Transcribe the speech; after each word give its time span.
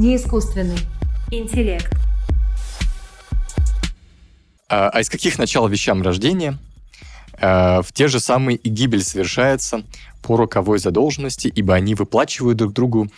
Не 0.00 0.16
искусственный. 0.16 0.78
Интеллект. 1.30 1.92
А, 4.66 4.88
а 4.88 5.00
из 5.02 5.10
каких 5.10 5.38
начал 5.38 5.68
вещам 5.68 6.00
рождения? 6.00 6.56
А, 7.38 7.82
в 7.82 7.92
те 7.92 8.08
же 8.08 8.18
самые 8.18 8.56
и 8.56 8.70
гибель 8.70 9.02
совершается 9.02 9.82
по 10.22 10.38
роковой 10.38 10.78
задолженности, 10.78 11.48
ибо 11.48 11.74
они 11.74 11.94
выплачивают 11.94 12.56
друг 12.56 12.72
другу 12.72 13.08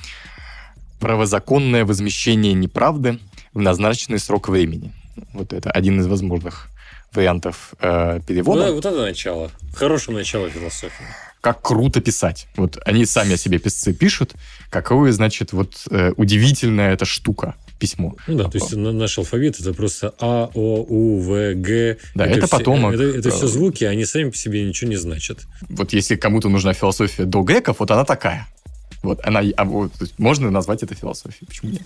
правозаконное 0.99 1.85
возмещение 1.85 2.53
неправды 2.53 3.21
в 3.55 3.61
назначенный 3.61 4.19
срок 4.19 4.49
времени. 4.49 4.93
Вот 5.35 5.53
это 5.53 5.71
один 5.71 6.01
из 6.01 6.09
возможных 6.09 6.67
вариантов 7.13 7.75
э, 7.79 8.19
перевода. 8.27 8.67
Ну, 8.67 8.75
вот 8.75 8.85
это 8.85 9.03
начало. 9.03 9.53
Хорошее 9.73 10.19
начало 10.19 10.51
философии. 10.51 11.07
Как 11.43 11.61
круто 11.61 12.01
писать. 12.01 12.47
Вот 12.55 12.79
они 12.85 13.05
сами 13.05 13.35
о 13.35 13.37
себе 13.37 13.59
писцы 13.59 13.93
пишут. 13.93 14.33
Какое, 14.71 15.11
значит, 15.11 15.53
вот 15.53 15.75
э, 15.91 16.13
удивительная 16.17 16.93
эта 16.95 17.05
штука 17.05 17.57
письмо. 17.81 18.15
Ну 18.29 18.39
да, 18.39 18.45
то 18.45 18.59
есть 18.59 18.73
наш 18.77 19.19
алфавит 19.19 19.59
это 19.59 19.75
просто 19.75 20.15
А, 20.21 20.49
О, 20.55 20.87
У, 20.89 21.19
В, 21.19 21.55
Г. 21.55 21.97
Да, 22.15 22.27
это, 22.27 22.39
это 22.39 22.47
все, 22.47 22.59
потомок. 22.59 22.95
Это, 22.95 23.03
это 23.03 23.31
все 23.33 23.49
звуки, 23.49 23.83
они 23.83 24.05
сами 24.05 24.31
по 24.31 24.37
себе 24.37 24.63
ничего 24.63 24.89
не 24.89 24.97
значат. 24.97 25.41
Вот 25.69 25.93
если 25.93 26.15
кому-то 26.15 26.49
нужна 26.49 26.75
философия 26.75 27.25
до 27.25 27.43
греков, 27.43 27.81
вот 27.81 27.91
она 27.91 28.05
такая. 28.05 28.47
Вот 29.03 29.19
она, 29.25 29.43
а 29.57 29.65
вот, 29.65 29.91
можно 30.19 30.49
назвать 30.49 30.85
это 30.85 30.95
философией. 30.95 31.49
Почему 31.49 31.73
нет? 31.73 31.83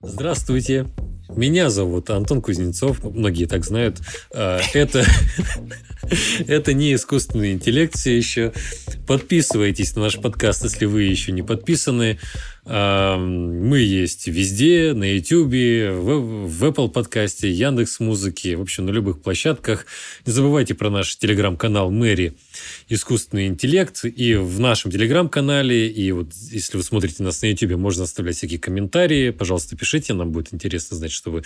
Здравствуйте. 0.00 0.86
Меня 1.28 1.70
зовут 1.70 2.10
Антон 2.10 2.40
Кузнецов, 2.40 3.02
многие 3.02 3.46
так 3.46 3.64
знают. 3.64 3.98
А, 4.32 4.60
это, 4.74 5.04
это 6.46 6.72
не 6.72 6.94
искусственный 6.94 7.52
интеллект 7.52 7.94
все 7.94 8.16
еще. 8.16 8.52
Подписывайтесь 9.06 9.96
на 9.96 10.02
наш 10.02 10.20
подкаст, 10.20 10.64
если 10.64 10.84
вы 10.84 11.02
еще 11.02 11.32
не 11.32 11.42
подписаны. 11.42 12.18
Мы 12.66 13.78
есть 13.78 14.26
везде, 14.26 14.92
на 14.92 15.14
YouTube, 15.14 15.52
в, 15.52 16.48
в 16.48 16.64
Apple 16.64 16.90
подкасте, 16.90 17.48
Яндекс 17.48 18.00
Музыки, 18.00 18.54
в 18.54 18.62
общем, 18.62 18.86
на 18.86 18.90
любых 18.90 19.22
площадках. 19.22 19.86
Не 20.26 20.32
забывайте 20.32 20.74
про 20.74 20.90
наш 20.90 21.16
телеграм-канал 21.16 21.92
Мэри 21.92 22.36
искусственный 22.88 23.46
интеллект. 23.46 24.04
И 24.04 24.34
в 24.34 24.58
нашем 24.58 24.90
телеграм-канале, 24.90 25.88
и 25.88 26.10
вот 26.10 26.32
если 26.50 26.76
вы 26.76 26.82
смотрите 26.82 27.22
нас 27.22 27.40
на 27.40 27.46
YouTube, 27.46 27.76
можно 27.76 28.02
оставлять 28.02 28.36
всякие 28.36 28.58
комментарии. 28.58 29.30
Пожалуйста, 29.30 29.76
пишите, 29.76 30.14
нам 30.14 30.32
будет 30.32 30.52
интересно 30.52 30.96
знать, 30.96 31.12
что 31.12 31.30
вы 31.30 31.44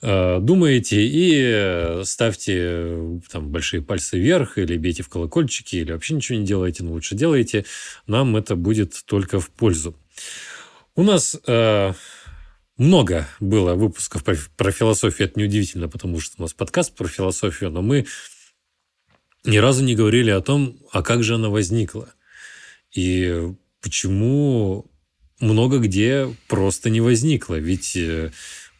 э, 0.00 0.38
думаете. 0.40 0.96
И 1.00 2.02
ставьте 2.04 3.20
там 3.30 3.50
большие 3.50 3.82
пальцы 3.82 4.18
вверх, 4.18 4.56
или 4.56 4.78
бейте 4.78 5.02
в 5.02 5.10
колокольчики, 5.10 5.76
или 5.76 5.92
вообще 5.92 6.14
ничего 6.14 6.38
не 6.38 6.46
делайте, 6.46 6.84
но 6.84 6.92
лучше 6.92 7.16
делайте. 7.16 7.66
Нам 8.06 8.34
это 8.34 8.56
будет 8.56 9.02
только 9.04 9.40
в 9.40 9.50
пользу. 9.50 9.94
У 10.96 11.02
нас 11.02 11.36
э, 11.48 11.92
много 12.76 13.28
было 13.40 13.74
выпусков 13.74 14.22
про, 14.22 14.36
про 14.56 14.70
философию. 14.70 15.26
Это 15.26 15.40
неудивительно, 15.40 15.88
потому 15.88 16.20
что 16.20 16.36
у 16.38 16.42
нас 16.42 16.52
подкаст 16.52 16.94
про 16.94 17.08
философию, 17.08 17.70
но 17.70 17.82
мы 17.82 18.06
ни 19.44 19.56
разу 19.56 19.82
не 19.82 19.96
говорили 19.96 20.30
о 20.30 20.40
том, 20.40 20.78
а 20.92 21.02
как 21.02 21.24
же 21.24 21.34
она 21.34 21.48
возникла. 21.48 22.14
И 22.92 23.52
почему 23.80 24.88
много 25.40 25.80
где 25.80 26.32
просто 26.46 26.90
не 26.90 27.00
возникла. 27.00 27.56
Ведь 27.56 27.96
э, 27.96 28.30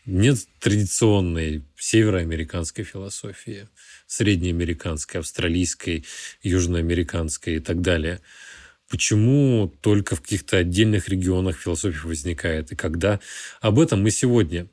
нет 0.06 0.38
традиционной 0.60 1.64
североамериканской 1.76 2.84
философии, 2.84 3.68
среднеамериканской, 4.06 5.18
австралийской, 5.18 6.04
южноамериканской 6.44 7.56
и 7.56 7.60
так 7.60 7.80
далее– 7.80 8.20
почему 8.94 9.72
только 9.80 10.14
в 10.14 10.22
каких-то 10.22 10.56
отдельных 10.58 11.08
регионах 11.08 11.58
философия 11.58 12.06
возникает 12.06 12.70
и 12.70 12.76
когда. 12.76 13.18
Об 13.60 13.80
этом 13.80 14.04
мы 14.04 14.12
сегодня 14.12 14.68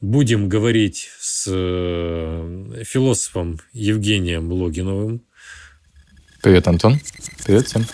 будем 0.00 0.48
говорить 0.48 1.10
с 1.18 1.48
э, 1.50 2.84
философом 2.84 3.58
Евгением 3.72 4.52
Логиновым. 4.52 5.22
Привет, 6.40 6.68
Антон. 6.68 7.00
Привет 7.44 7.66
всем. 7.66 7.84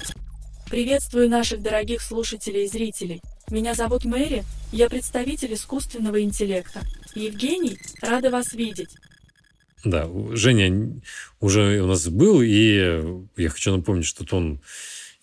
Приветствую 0.69 1.31
наших 1.31 1.63
дорогих 1.63 2.03
слушателей 2.03 2.67
и 2.67 2.69
зрителей. 2.69 3.23
Меня 3.51 3.73
зовут 3.73 4.05
Мэри, 4.05 4.45
я 4.71 4.91
представитель 4.91 5.55
искусственного 5.55 6.21
интеллекта. 6.21 6.83
Евгений, 7.15 7.79
рада 8.03 8.29
вас 8.29 8.53
видеть. 8.53 8.91
Да, 9.83 10.11
Женя 10.33 11.01
уже 11.41 11.81
у 11.81 11.87
нас 11.87 12.07
был, 12.09 12.43
и 12.43 13.25
я 13.39 13.49
хочу 13.49 13.75
напомнить, 13.75 14.07
что 14.07 14.25
он 14.37 14.61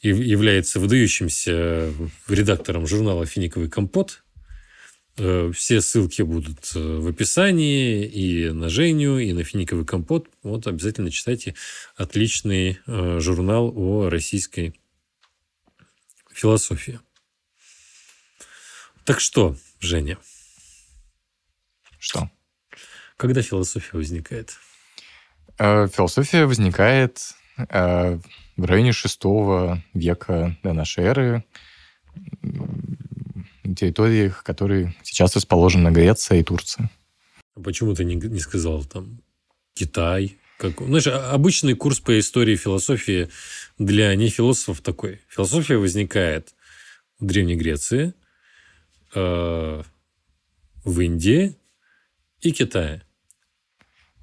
является 0.01 0.79
выдающимся 0.79 1.93
редактором 2.27 2.87
журнала 2.87 3.25
«Финиковый 3.25 3.69
компот». 3.69 4.23
Э, 5.17 5.51
все 5.53 5.81
ссылки 5.81 6.21
будут 6.21 6.71
э, 6.73 6.79
в 6.79 7.07
описании 7.07 8.05
и 8.05 8.49
на 8.49 8.69
Женю, 8.69 9.19
и 9.19 9.33
на 9.33 9.43
«Финиковый 9.43 9.85
компот». 9.85 10.27
Вот 10.41 10.67
обязательно 10.67 11.11
читайте 11.11 11.53
отличный 11.95 12.79
э, 12.87 13.19
журнал 13.19 13.71
о 13.75 14.09
российской 14.09 14.73
философии. 16.33 16.99
Так 19.03 19.19
что, 19.19 19.57
Женя? 19.79 20.17
Что? 21.99 22.31
Когда 23.17 23.41
философия 23.41 23.97
возникает? 23.97 24.57
Философия 25.57 26.45
возникает 26.45 27.35
в 27.57 28.21
районе 28.57 28.91
VI 28.91 29.79
века 29.93 30.57
до 30.63 30.73
нашей 30.73 31.03
эры 31.03 31.43
на 33.63 33.75
территориях, 33.75 34.43
которые 34.43 34.95
сейчас 35.03 35.35
расположены 35.35 35.89
Греция 35.89 36.39
и 36.39 36.43
Турция. 36.43 36.89
А 37.55 37.61
почему 37.61 37.93
ты 37.93 38.03
не, 38.03 38.15
не 38.15 38.39
сказал 38.39 38.83
там 38.83 39.21
Китай? 39.73 40.37
Как, 40.57 40.79
знаешь, 40.79 41.07
а, 41.07 41.31
обычный 41.31 41.73
курс 41.73 41.99
по 41.99 42.17
истории 42.19 42.55
философии 42.55 43.29
для 43.77 44.13
нефилософов 44.15 44.81
такой. 44.81 45.21
Философия 45.27 45.77
возникает 45.77 46.53
в 47.19 47.25
Древней 47.25 47.55
Греции, 47.55 48.13
э, 49.15 49.83
в 50.83 50.99
Индии 50.99 51.55
и 52.41 52.51
Китае. 52.51 53.03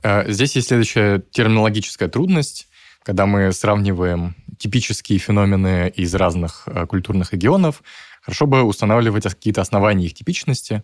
А, 0.02 0.30
здесь 0.30 0.56
есть 0.56 0.68
следующая 0.68 1.20
терминологическая 1.30 2.08
трудность 2.08 2.68
когда 3.04 3.26
мы 3.26 3.52
сравниваем 3.52 4.34
типические 4.58 5.18
феномены 5.18 5.92
из 5.94 6.14
разных 6.14 6.64
э, 6.66 6.86
культурных 6.86 7.32
регионов, 7.32 7.82
хорошо 8.22 8.46
бы 8.46 8.62
устанавливать 8.62 9.24
какие-то 9.24 9.60
основания 9.60 10.06
их 10.06 10.14
типичности. 10.14 10.82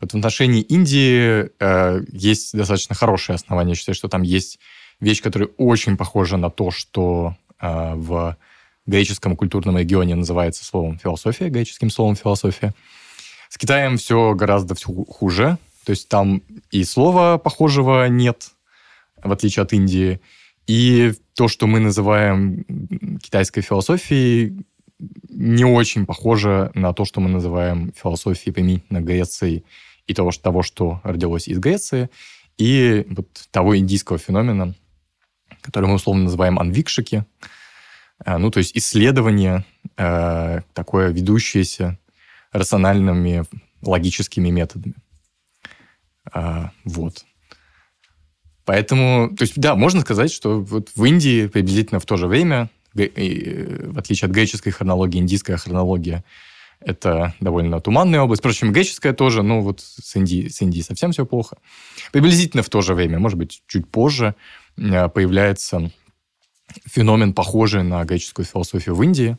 Вот 0.00 0.12
в 0.12 0.16
отношении 0.16 0.62
Индии 0.62 1.50
э, 1.58 2.00
есть 2.12 2.56
достаточно 2.56 2.94
хорошие 2.94 3.34
основания. 3.34 3.70
Я 3.70 3.76
считаю, 3.76 3.96
что 3.96 4.08
там 4.08 4.22
есть 4.22 4.60
вещь, 5.00 5.22
которая 5.22 5.48
очень 5.56 5.96
похожа 5.96 6.36
на 6.36 6.50
то, 6.50 6.70
что 6.70 7.36
э, 7.60 7.94
в 7.94 8.36
греческом 8.86 9.36
культурном 9.36 9.78
регионе 9.78 10.14
называется 10.14 10.64
словом 10.64 10.98
философия, 10.98 11.48
греческим 11.48 11.90
словом 11.90 12.16
философия. 12.16 12.74
С 13.48 13.58
Китаем 13.58 13.98
все 13.98 14.34
гораздо 14.34 14.74
все 14.74 14.92
хуже. 14.92 15.58
То 15.84 15.90
есть 15.90 16.08
там 16.08 16.42
и 16.70 16.84
слова 16.84 17.38
похожего 17.38 18.08
нет, 18.08 18.50
в 19.22 19.32
отличие 19.32 19.62
от 19.62 19.72
Индии, 19.72 20.20
и 20.68 21.14
то, 21.34 21.48
что 21.48 21.66
мы 21.66 21.80
называем 21.80 22.64
китайской 23.22 23.62
философией, 23.62 24.64
не 25.30 25.64
очень 25.64 26.04
похоже 26.04 26.70
на 26.74 26.92
то, 26.92 27.04
что 27.04 27.20
мы 27.20 27.30
называем 27.30 27.92
философией 27.96 28.52
применительно 28.52 29.00
Греции 29.00 29.64
и 30.06 30.14
того, 30.14 30.30
того, 30.30 30.62
что 30.62 31.00
родилось 31.04 31.48
из 31.48 31.58
Греции, 31.58 32.10
и 32.58 33.06
вот 33.08 33.48
того 33.50 33.78
индийского 33.78 34.18
феномена, 34.18 34.74
который 35.62 35.86
мы 35.86 35.94
условно 35.94 36.24
называем 36.24 36.58
анвикшики, 36.58 37.24
э, 38.24 38.36
ну, 38.36 38.50
то 38.50 38.58
есть 38.58 38.76
исследование 38.76 39.64
э, 39.96 40.60
такое, 40.74 41.08
ведущееся 41.08 41.98
рациональными 42.52 43.44
логическими 43.80 44.50
методами. 44.50 44.96
Э, 46.34 46.70
вот. 46.84 47.24
Поэтому, 48.68 49.34
то 49.34 49.44
есть, 49.44 49.58
да, 49.58 49.74
можно 49.76 50.02
сказать, 50.02 50.30
что 50.30 50.60
вот 50.60 50.90
в 50.94 51.02
Индии 51.02 51.46
приблизительно 51.46 52.00
в 52.00 52.04
то 52.04 52.18
же 52.18 52.26
время, 52.26 52.68
в 52.92 53.98
отличие 53.98 54.26
от 54.26 54.30
греческой 54.34 54.72
хронологии, 54.72 55.20
индийская 55.20 55.56
хронология– 55.56 56.22
это 56.80 57.32
довольно 57.40 57.80
туманная 57.80 58.20
область. 58.20 58.42
Впрочем, 58.42 58.70
греческая 58.70 59.14
тоже, 59.14 59.42
ну 59.42 59.62
вот 59.62 59.80
с 59.80 60.14
Индией, 60.16 60.50
с 60.50 60.60
Индией 60.60 60.84
совсем 60.84 61.12
все 61.12 61.24
плохо. 61.24 61.56
Приблизительно 62.12 62.62
в 62.62 62.68
то 62.68 62.82
же 62.82 62.92
время, 62.92 63.18
может 63.18 63.38
быть, 63.38 63.62
чуть 63.68 63.88
позже, 63.88 64.34
э, 64.76 65.08
появляется 65.08 65.90
феномен, 66.84 67.32
похожий 67.32 67.82
на 67.82 68.04
греческую 68.04 68.44
философию 68.44 68.94
в 68.94 69.02
Индии. 69.02 69.38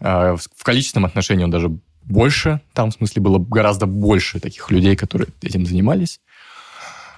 Э, 0.00 0.36
в 0.36 0.64
количественном 0.64 1.06
отношении 1.06 1.44
он 1.44 1.50
даже 1.50 1.70
больше, 2.02 2.60
там, 2.74 2.90
в 2.90 2.94
смысле, 2.94 3.22
было 3.22 3.38
гораздо 3.38 3.86
больше 3.86 4.38
таких 4.38 4.70
людей, 4.70 4.96
которые 4.96 5.28
этим 5.40 5.64
занимались 5.64 6.20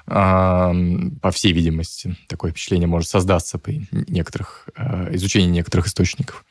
по 0.07 1.31
всей 1.33 1.53
видимости, 1.53 2.17
такое 2.29 2.53
впечатление 2.53 2.87
может 2.87 3.09
создаться 3.09 3.59
при 3.59 3.89
некоторых, 3.91 4.69
э, 4.77 5.15
изучении 5.17 5.49
некоторых 5.49 5.89
источников. 5.89 6.45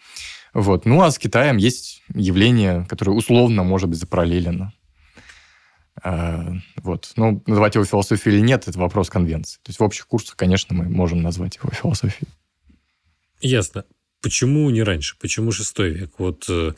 Вот. 0.54 0.86
Ну, 0.86 1.02
а 1.02 1.10
с 1.10 1.18
Китаем 1.18 1.57
есть 1.57 2.02
явление, 2.13 2.86
которое 2.90 3.12
условно 3.12 3.63
может 3.63 3.90
быть 3.90 3.98
запараллелено. 3.98 4.74
А, 6.04 6.54
вот. 6.78 7.12
Ну, 7.16 7.42
называть 7.46 7.75
его 7.75 7.86
философией 7.86 8.38
или 8.38 8.44
нет, 8.46 8.68
это 8.68 8.78
вопрос 8.78 9.10
конвенции. 9.10 9.58
То 9.63 9.69
есть 9.69 9.80
в 9.80 9.84
общих 9.84 10.08
курсах, 10.08 10.36
конечно, 10.36 10.75
мы 10.75 10.90
можем 10.90 11.22
назвать 11.22 11.56
его 11.56 11.69
философией. 11.72 12.30
Ясно. 13.42 13.86
Почему 14.22 14.69
не 14.69 14.84
раньше? 14.84 15.16
Почему 15.19 15.51
шестой 15.51 15.92
век? 15.92 16.12
Вот 16.18 16.46
э, 16.50 16.74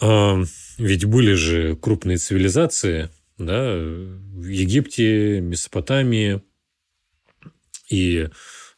э, 0.00 0.44
ведь 0.78 1.04
были 1.04 1.34
же 1.34 1.76
крупные 1.76 2.16
цивилизации, 2.16 3.10
да, 3.38 3.74
в 3.76 4.46
Египте, 4.46 5.40
Месопотамии, 5.40 6.42
и 7.88 8.28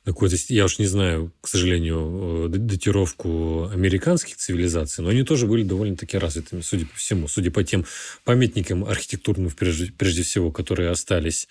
какой-то, 0.04 0.36
я 0.48 0.66
уж 0.66 0.78
не 0.78 0.86
знаю, 0.86 1.32
к 1.40 1.48
сожалению, 1.48 2.46
э, 2.46 2.48
датировку 2.48 3.68
американских 3.72 4.36
цивилизаций, 4.36 5.02
но 5.02 5.10
они 5.10 5.22
тоже 5.22 5.46
были 5.46 5.62
довольно-таки 5.62 6.18
развитыми, 6.18 6.60
судя 6.60 6.86
по 6.86 6.96
всему, 6.96 7.26
судя 7.26 7.50
по 7.50 7.64
тем 7.64 7.86
памятникам 8.24 8.84
архитектурным, 8.84 9.50
прежде, 9.50 9.92
прежде 9.92 10.22
всего, 10.22 10.52
которые 10.52 10.90
остались. 10.90 11.48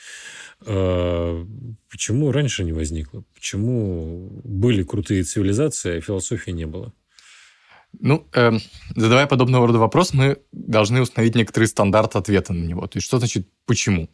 А, 0.62 1.46
почему 1.90 2.32
раньше 2.32 2.64
не 2.64 2.74
возникло? 2.74 3.24
Почему 3.34 4.42
были 4.44 4.84
крутые 4.84 5.24
цивилизации, 5.24 5.98
а 5.98 6.02
философии 6.02 6.52
не 6.52 6.66
было? 6.66 6.94
Ну, 8.00 8.28
э, 8.34 8.52
задавая 8.96 9.28
подобного 9.28 9.68
рода 9.68 9.80
вопрос, 9.80 10.14
мы 10.14 10.38
должны 10.52 11.02
установить 11.02 11.36
некоторый 11.36 11.66
стандарт 11.66 12.16
ответа 12.16 12.54
на 12.54 12.64
него. 12.64 12.88
То 12.88 12.98
есть, 12.98 13.08
что 13.08 13.20
значит 13.20 13.48
«почему»? 13.66 14.10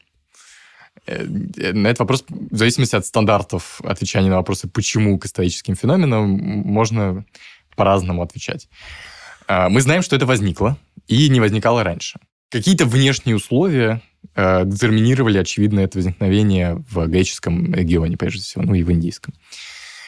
Э, 1.06 1.24
на 1.24 1.88
этот 1.88 2.00
вопрос, 2.00 2.26
в 2.28 2.56
зависимости 2.56 2.96
от 2.96 3.06
стандартов 3.06 3.82
отвечания 3.84 4.30
на 4.30 4.38
вопросы 4.38 4.68
«почему» 4.68 5.18
к 5.18 5.26
историческим 5.26 5.76
феноменам, 5.76 6.30
можно 6.30 7.26
по-разному 7.76 8.22
отвечать. 8.22 8.68
А, 9.48 9.70
мы 9.70 9.82
знаем, 9.82 10.02
что 10.02 10.16
это 10.16 10.26
возникло 10.26 10.78
и 11.08 11.30
не 11.30 11.40
возникало 11.40 11.84
раньше. 11.84 12.20
Какие-то 12.50 12.86
внешние 12.86 13.36
условия 13.36 14.02
э, 14.36 14.66
детерминировали, 14.66 15.38
очевидно, 15.38 15.80
это 15.80 15.98
возникновение 15.98 16.84
в 16.90 17.08
греческом 17.08 17.74
регионе, 17.74 18.18
прежде 18.18 18.42
всего, 18.42 18.64
ну 18.64 18.74
и 18.74 18.84
в 18.84 18.92
индийском, 18.92 19.34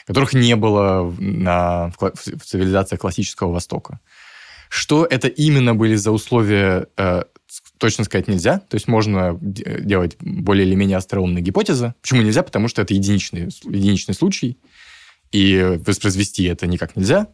которых 0.06 0.34
не 0.34 0.56
было 0.56 1.14
на, 1.18 1.92
в, 1.98 2.12
в 2.14 2.44
цивилизациях 2.44 3.00
классического 3.00 3.52
Востока. 3.52 4.00
Что 4.68 5.04
это 5.04 5.28
именно 5.28 5.74
были 5.74 5.96
за 5.96 6.12
условия, 6.12 6.86
э, 6.96 7.24
точно 7.78 8.04
сказать 8.04 8.28
нельзя. 8.28 8.58
То 8.60 8.76
есть 8.76 8.88
можно 8.88 9.38
делать 9.40 10.16
более 10.20 10.66
или 10.66 10.74
менее 10.74 10.96
остроумные 10.96 11.42
гипотезы. 11.42 11.94
Почему 12.00 12.22
нельзя? 12.22 12.42
Потому 12.42 12.68
что 12.68 12.80
это 12.82 12.94
единичный, 12.94 13.50
единичный 13.64 14.14
случай, 14.14 14.58
и 15.30 15.78
воспроизвести 15.84 16.44
это 16.44 16.66
никак 16.66 16.96
нельзя. 16.96 17.28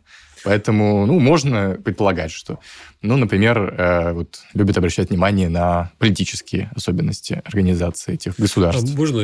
Поэтому, 0.45 1.07
ну, 1.07 1.19
можно 1.19 1.79
предполагать, 1.83 2.31
что, 2.31 2.59
ну, 3.03 3.17
например, 3.17 3.59
э, 3.59 4.13
вот 4.13 4.41
любят 4.55 4.79
обращать 4.79 5.11
внимание 5.11 5.49
на 5.49 5.93
политические 5.99 6.71
особенности 6.75 7.43
организации 7.45 8.15
этих 8.15 8.39
государств. 8.39 8.93
А 8.95 8.97
можно 8.97 9.23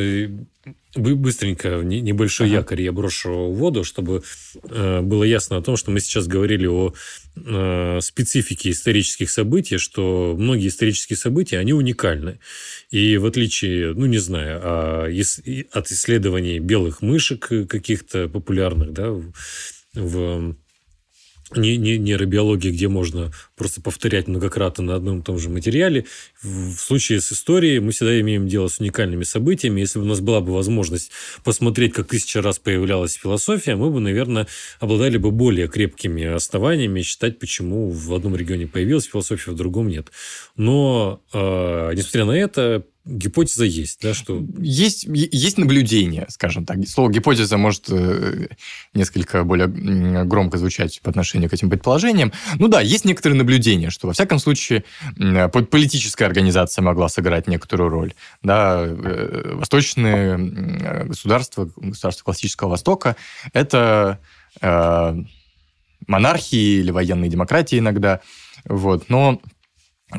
быстренько 0.97 1.81
небольшой 1.83 2.47
ага. 2.47 2.57
якорь 2.59 2.83
я 2.83 2.93
брошу 2.93 3.51
в 3.51 3.57
воду, 3.57 3.85
чтобы 3.85 4.23
э, 4.63 5.01
было 5.01 5.25
ясно 5.25 5.57
о 5.57 5.63
том, 5.63 5.77
что 5.77 5.91
мы 5.91 6.01
сейчас 6.01 6.27
говорили 6.27 6.67
о 6.67 6.95
э, 7.37 7.99
специфике 8.01 8.71
исторических 8.71 9.31
событий, 9.31 9.79
что 9.79 10.35
многие 10.39 10.69
исторические 10.69 11.17
события, 11.17 11.59
они 11.59 11.73
уникальны. 11.73 12.39
И 12.91 13.17
в 13.17 13.27
отличие, 13.27 13.93
ну, 13.95 14.07
не 14.07 14.19
знаю, 14.19 14.61
а, 14.63 15.09
от 15.73 15.91
исследований 15.91 16.61
белых 16.61 17.03
мышек 17.03 17.49
каких-то 17.69 18.29
популярных, 18.29 18.93
да, 18.93 19.15
в 19.95 20.55
не, 21.55 21.77
не, 21.77 21.99
нейробиологии, 21.99 22.71
где 22.71 22.89
можно 22.89 23.33
просто 23.57 23.81
повторять 23.81 24.29
многократно 24.29 24.85
на 24.85 24.95
одном 24.95 25.21
и 25.21 25.23
том 25.23 25.39
же 25.39 25.49
материале. 25.49 26.07
В 26.43 26.75
случае 26.75 27.21
с 27.21 27.33
историей 27.33 27.81
мы 27.81 27.93
всегда 27.93 28.19
имеем 28.21 28.49
дело 28.49 28.69
с 28.69 28.81
уникальными 28.81 29.25
событиями. 29.25 29.81
Если 29.81 29.99
бы 29.99 30.05
у 30.05 30.09
нас 30.09 30.21
была 30.21 30.41
бы 30.41 30.53
возможность 30.53 31.11
посмотреть, 31.45 31.93
как 31.93 32.09
тысяча 32.09 32.43
раз 32.43 32.59
появлялась 32.59 33.15
философия, 33.15 33.77
мы 33.77 33.91
бы, 33.91 34.01
наверное, 34.01 34.47
обладали 34.81 35.19
бы 35.19 35.31
более 35.31 35.69
крепкими 35.69 36.25
основаниями 36.25 37.03
считать, 37.03 37.39
почему 37.39 37.91
в 37.91 38.15
одном 38.15 38.37
регионе 38.37 38.67
появилась 38.67 39.05
философия, 39.05 39.53
в 39.53 39.57
другом 39.57 39.89
нет. 39.89 40.09
Но, 40.57 41.23
э, 41.33 41.93
несмотря 41.95 42.25
на 42.25 42.33
это, 42.33 42.85
гипотеза 43.05 43.65
есть, 43.65 44.01
да, 44.01 44.15
что... 44.15 44.43
Есть, 44.59 45.05
есть 45.05 45.59
наблюдение, 45.59 46.27
скажем 46.31 46.65
так. 46.65 46.79
Слово 46.89 47.11
гипотеза 47.11 47.59
может 47.59 47.87
э, 47.91 48.49
несколько 48.95 49.45
более 49.45 49.69
громко 50.25 50.57
звучать 50.57 51.01
по 51.03 51.11
отношению 51.11 51.51
к 51.51 51.53
этим 51.53 51.69
предположениям. 51.69 52.33
Ну 52.59 52.69
да, 52.69 52.81
есть 52.81 53.05
некоторые 53.05 53.37
наблюдения, 53.37 53.91
что, 53.91 54.07
во 54.07 54.15
всяком 54.15 54.39
случае, 54.39 54.85
политическая 55.17 56.25
организация 56.25 56.83
могла 56.83 57.09
сыграть 57.09 57.47
некоторую 57.47 57.91
роль. 57.91 58.15
Да, 58.43 58.85
э, 58.87 59.53
восточные 59.55 61.05
государства, 61.05 61.69
государства 61.77 62.25
классического 62.25 62.71
Востока, 62.71 63.17
это 63.53 64.19
э, 64.63 65.15
монархии 66.07 66.81
или 66.81 66.91
военные 66.91 67.31
демократии 67.31 67.79
иногда. 67.79 68.21
Вот. 68.65 69.11
Но 69.11 69.41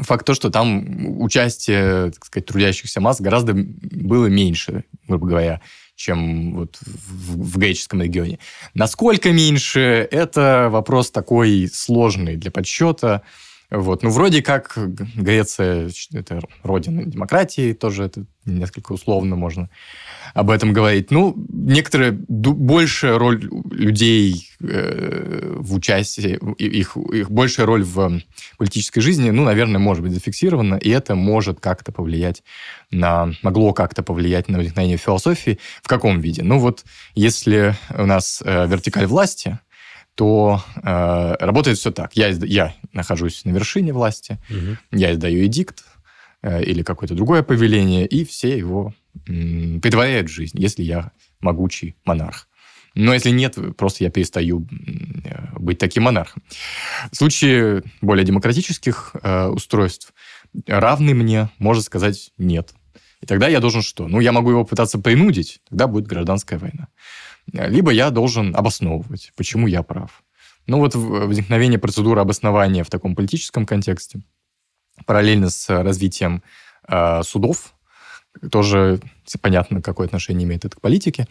Факт 0.02 0.26
то, 0.26 0.34
что 0.34 0.50
там 0.50 1.22
участие, 1.22 2.12
так 2.12 2.26
сказать, 2.26 2.46
трудящихся 2.46 3.02
масс 3.02 3.22
гораздо 3.22 3.54
было 3.54 4.28
меньше, 4.28 4.84
грубо 5.08 5.28
говоря, 5.28 5.62
чем 5.96 6.56
вот 6.56 6.78
в, 6.82 7.56
в 7.56 7.58
греческом 7.58 8.02
регионе. 8.02 8.40
Насколько 8.74 9.32
меньше, 9.32 10.08
это 10.12 10.68
вопрос 10.72 11.12
такой 11.12 11.70
сложный 11.72 12.36
для 12.36 12.52
подсчета. 12.52 13.22
Вот. 13.72 14.04
Ну, 14.04 14.10
вроде 14.10 14.42
как 14.42 14.78
Греция– 15.16 15.90
это 16.14 16.42
родина 16.64 17.04
демократии, 17.04 17.74
тоже 17.74 18.04
это 18.04 18.26
несколько 18.46 18.94
условно 18.94 19.36
можно 19.36 19.70
об 20.34 20.52
этом 20.52 20.72
говорить. 20.72 21.12
Ну, 21.12 21.34
некоторая 21.50 22.12
большая 22.12 23.18
роль 23.18 23.50
людей 23.72 24.50
э, 24.62 25.56
в 25.58 25.74
участии, 25.74 26.38
их, 26.62 26.96
их 26.98 27.32
большая 27.32 27.66
роль 27.66 27.84
в 27.84 28.22
политической 28.58 29.02
жизни, 29.02 29.32
ну, 29.32 29.44
наверное, 29.44 29.80
может 29.80 30.04
быть 30.04 30.14
зафиксирована, 30.14 30.76
и 30.76 30.90
это 30.90 31.16
может 31.16 31.60
как-то 31.60 31.92
повлиять 31.92 32.44
на, 32.92 33.32
могло 33.42 33.74
как-то 33.74 34.04
повлиять 34.04 34.48
на 34.48 34.58
возникновение 34.58 34.98
философии. 34.98 35.60
В 35.82 35.88
каком 35.88 36.20
виде? 36.20 36.44
Ну, 36.44 36.60
вот 36.60 36.84
если 37.16 37.76
у 37.98 38.06
нас 38.06 38.44
э, 38.46 38.68
вертикаль 38.68 39.08
власти, 39.08 39.60
то 40.16 40.64
э, 40.82 41.36
работает 41.40 41.78
все 41.78 41.92
так. 41.92 42.16
Я, 42.16 42.30
я 42.30 42.74
нахожусь 42.94 43.44
на 43.46 43.52
вершине 43.52 43.94
власти, 43.94 44.40
угу. 44.50 44.78
я 44.92 45.14
издаю 45.14 45.46
эдикт 45.46 45.84
э, 46.42 46.64
или 46.64 46.84
какое-то 46.84 47.16
другое 47.16 47.44
повеление, 47.44 48.08
и 48.08 48.24
все 48.24 48.58
его 48.58 48.94
м, 49.28 49.82
притворяют 49.82 50.30
в 50.30 50.34
жизнь, 50.34 50.60
если 50.60 50.84
я 50.84 51.12
могучий 51.42 51.96
монарх. 52.06 52.48
Но 52.96 53.14
если 53.14 53.30
нет, 53.30 53.58
просто 53.76 54.06
я 54.06 54.10
перестаю 54.10 54.66
э, 55.26 55.58
быть 55.60 55.80
таким 55.80 56.04
монархом. 56.04 56.44
В 57.12 57.16
случае 57.16 57.84
более 58.02 58.26
демократических 58.26 59.12
э, 59.22 59.48
устройств 59.48 60.14
равный 60.66 61.14
мне 61.14 61.50
может 61.60 61.84
сказать 61.84 62.32
нет. 62.38 62.74
И 63.20 63.26
тогда 63.26 63.50
я 63.50 63.60
должен 63.60 63.82
что? 63.82 64.08
Ну, 64.08 64.22
я 64.22 64.32
могу 64.32 64.52
его 64.52 64.64
пытаться 64.64 64.98
принудить, 64.98 65.60
тогда 65.68 65.88
будет 65.88 66.08
гражданская 66.08 66.58
война 66.58 66.88
либо 67.52 67.92
я 67.92 68.10
должен 68.10 68.56
обосновывать, 68.56 69.32
почему 69.36 69.68
я 69.68 69.84
прав. 69.84 70.24
Ну 70.68 70.80
вот 70.80 70.96
возникновение 70.96 71.80
процедуры 71.80 72.22
обоснования 72.22 72.84
в 72.84 72.90
таком 72.90 73.16
политическом 73.16 73.66
контексте, 73.66 74.22
параллельно 75.06 75.50
с 75.50 75.70
развитием 75.70 76.42
э, 76.88 77.22
судов, 77.24 77.76
тоже 78.52 79.00
понятно, 79.42 79.82
какое 79.82 80.08
отношение 80.08 80.46
имеет 80.46 80.66
это 80.66 80.76
к 80.76 80.82
политике, 80.82 81.28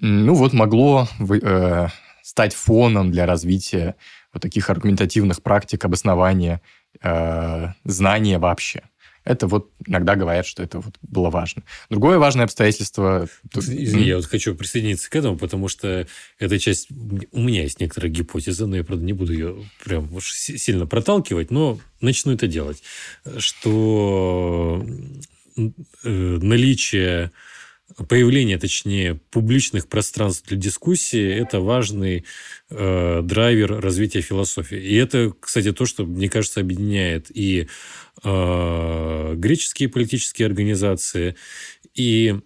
ну 0.00 0.34
вот 0.34 0.52
могло 0.52 1.08
э, 1.20 1.88
стать 2.22 2.54
фоном 2.54 3.10
для 3.10 3.26
развития 3.26 3.96
вот 4.32 4.42
таких 4.42 4.70
аргументативных 4.70 5.42
практик 5.42 5.84
обоснования 5.84 6.62
э, 7.02 7.68
знания 7.84 8.38
вообще. 8.38 8.82
Это 9.24 9.46
вот 9.46 9.70
иногда 9.86 10.16
говорят, 10.16 10.46
что 10.46 10.62
это 10.62 10.80
вот 10.80 10.96
было 11.02 11.30
важно. 11.30 11.62
Другое 11.88 12.18
важное 12.18 12.44
обстоятельство... 12.44 13.28
Извини, 13.54 14.04
я 14.04 14.16
вот 14.16 14.26
хочу 14.26 14.54
присоединиться 14.54 15.08
к 15.08 15.16
этому, 15.16 15.38
потому 15.38 15.68
что 15.68 16.06
эта 16.38 16.58
часть... 16.58 16.88
У 17.32 17.40
меня 17.40 17.62
есть 17.62 17.80
некоторая 17.80 18.10
гипотеза, 18.10 18.66
но 18.66 18.76
я, 18.76 18.84
правда, 18.84 19.04
не 19.04 19.14
буду 19.14 19.32
ее 19.32 19.56
прям 19.82 20.12
уж 20.14 20.32
сильно 20.32 20.86
проталкивать, 20.86 21.50
но 21.50 21.80
начну 22.00 22.32
это 22.32 22.46
делать. 22.46 22.82
Что 23.38 24.84
э, 25.56 25.70
наличие 26.04 27.32
появление, 28.08 28.58
точнее, 28.58 29.20
публичных 29.30 29.88
пространств 29.88 30.48
для 30.48 30.56
дискуссии– 30.56 31.28
это 31.40 31.60
важный 31.60 32.24
э, 32.70 33.20
драйвер 33.22 33.80
развития 33.80 34.20
философии. 34.20 34.78
И 34.78 34.94
это, 34.96 35.32
кстати, 35.38 35.72
то, 35.72 35.86
что, 35.86 36.04
мне 36.04 36.28
кажется, 36.28 36.60
объединяет 36.60 37.26
и 37.34 37.68
э, 38.22 39.34
греческие 39.36 39.88
политические 39.88 40.46
организации, 40.46 41.36
и 41.94 42.40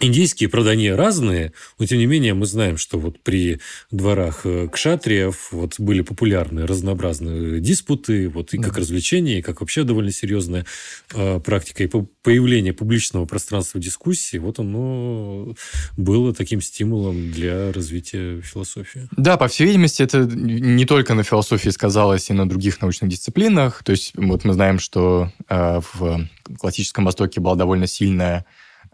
Индийские, 0.00 0.48
правда, 0.48 0.70
они 0.70 0.90
разные, 0.90 1.52
но 1.78 1.86
тем 1.86 1.98
не 1.98 2.06
менее 2.06 2.32
мы 2.32 2.46
знаем, 2.46 2.78
что 2.78 2.98
вот 2.98 3.20
при 3.20 3.60
дворах 3.90 4.42
э, 4.44 4.68
кшатриев 4.72 5.48
вот 5.52 5.78
были 5.78 6.00
популярны 6.00 6.66
разнообразные 6.66 7.60
диспуты, 7.60 8.28
вот 8.28 8.54
и 8.54 8.58
как 8.58 8.74
да. 8.74 8.80
развлечение, 8.80 9.38
и 9.38 9.42
как 9.42 9.60
вообще 9.60 9.84
довольно 9.84 10.10
серьезная 10.10 10.64
э, 11.12 11.40
практика. 11.40 11.84
И 11.84 11.90
появление 12.22 12.72
публичного 12.72 13.26
пространства 13.26 13.78
дискуссии, 13.78 14.38
вот 14.38 14.58
оно 14.58 15.54
было 15.96 16.34
таким 16.34 16.62
стимулом 16.62 17.30
для 17.30 17.72
развития 17.72 18.40
философии. 18.40 19.08
Да, 19.16 19.36
по 19.36 19.48
всей 19.48 19.66
видимости, 19.66 20.02
это 20.02 20.20
не 20.24 20.86
только 20.86 21.14
на 21.14 21.24
философии 21.24 21.68
сказалось, 21.68 22.30
и 22.30 22.32
на 22.32 22.48
других 22.48 22.80
научных 22.80 23.10
дисциплинах. 23.10 23.82
То 23.82 23.92
есть 23.92 24.12
вот 24.16 24.44
мы 24.44 24.54
знаем, 24.54 24.78
что 24.78 25.30
э, 25.48 25.80
в 25.92 26.26
классическом 26.58 27.04
Востоке 27.04 27.40
была 27.40 27.54
довольно 27.54 27.86
сильная 27.86 28.46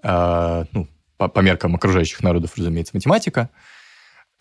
э, 0.03 0.65
ну, 0.73 0.89
по, 1.17 1.29
по 1.29 1.41
меркам 1.41 1.75
окружающих 1.75 2.23
народов, 2.23 2.53
разумеется, 2.57 2.93
математика. 2.95 3.51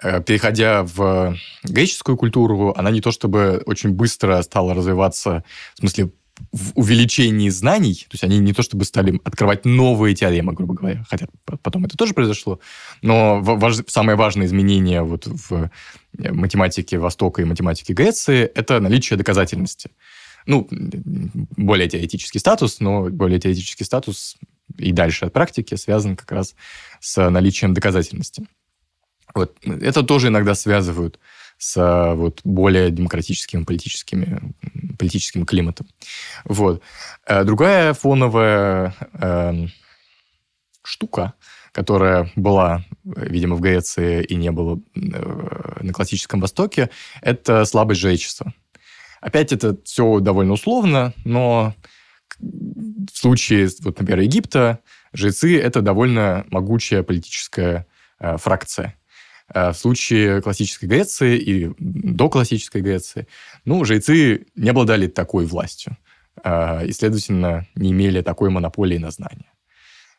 Э, 0.01 0.21
переходя 0.21 0.83
в 0.83 1.35
греческую 1.63 2.17
культуру, 2.17 2.73
она 2.77 2.91
не 2.91 3.01
то 3.01 3.11
чтобы 3.11 3.63
очень 3.65 3.91
быстро 3.91 4.41
стала 4.41 4.73
развиваться, 4.73 5.43
в 5.75 5.79
смысле, 5.79 6.11
в 6.51 6.73
увеличении 6.75 7.49
знаний, 7.49 8.05
то 8.09 8.13
есть 8.13 8.23
они 8.23 8.39
не 8.39 8.53
то 8.53 8.61
чтобы 8.61 8.83
стали 8.83 9.19
открывать 9.23 9.63
новые 9.63 10.15
теоремы, 10.15 10.51
грубо 10.53 10.73
говоря, 10.73 11.05
хотя 11.09 11.27
потом 11.61 11.85
это 11.85 11.95
тоже 11.95 12.13
произошло, 12.13 12.59
но 13.01 13.39
важ, 13.41 13.77
самое 13.87 14.17
важное 14.17 14.45
изменение 14.45 15.01
вот 15.01 15.27
в 15.27 15.71
математике 16.17 16.97
Востока 16.97 17.41
и 17.41 17.45
математике 17.45 17.93
Греции– 17.93 18.43
это 18.55 18.79
наличие 18.81 19.17
доказательности. 19.17 19.91
Ну, 20.45 20.67
более 20.69 21.89
теоретический 21.89 22.39
статус, 22.39 22.79
но 22.79 23.09
более 23.09 23.39
теоретический 23.39 23.85
статус 23.85 24.37
и 24.77 24.91
дальше 24.91 25.25
от 25.25 25.33
практики 25.33 25.75
связан 25.75 26.15
как 26.15 26.31
раз 26.31 26.55
с 26.99 27.29
наличием 27.29 27.73
доказательности. 27.73 28.47
Вот. 29.33 29.57
Это 29.63 30.03
тоже 30.03 30.27
иногда 30.27 30.55
связывают 30.55 31.19
с 31.57 32.13
вот, 32.15 32.41
более 32.43 32.91
демократическим 32.91 33.65
политическими, 33.65 34.53
политическим 34.97 35.45
климатом. 35.45 35.87
Вот. 36.43 36.81
Э, 37.25 37.43
другая 37.43 37.93
фоновая 37.93 38.93
э, 39.13 39.67
штука, 40.83 41.33
которая 41.71 42.31
была, 42.35 42.83
видимо, 43.03 43.55
в 43.55 43.61
Греции 43.61 44.23
и 44.23 44.35
не 44.35 44.51
было 44.51 44.79
э, 44.95 45.79
на 45.81 45.93
классическом 45.93 46.39
Востоке, 46.39 46.89
это 47.21 47.65
слабость 47.65 48.01
жречества. 48.01 48.53
Опять 49.21 49.51
это 49.51 49.77
все 49.83 50.19
довольно 50.19 50.53
условно, 50.53 51.13
но 51.23 51.73
в 52.39 53.17
случае, 53.17 53.69
вот, 53.81 53.99
например, 53.99 54.21
Египта, 54.21 54.79
жрецы– 55.13 55.59
это 55.61 55.81
довольно 55.81 56.45
могучая 56.49 57.03
политическая 57.03 57.87
э, 58.19 58.37
фракция. 58.37 58.95
А 59.47 59.71
в 59.71 59.77
случае 59.77 60.41
классической 60.41 60.85
Греции 60.85 61.37
и 61.37 61.71
до 61.77 62.29
классической 62.29 62.81
Греции, 62.81 63.27
ну, 63.63 63.85
жрецы 63.85 64.47
не 64.55 64.69
обладали 64.69 65.07
такой 65.07 65.45
властью 65.45 65.97
э, 66.43 66.87
и, 66.87 66.91
следовательно, 66.91 67.67
не 67.75 67.91
имели 67.91 68.21
такой 68.21 68.49
монополии 68.49 68.97
на 68.97 69.11
знания. 69.11 69.51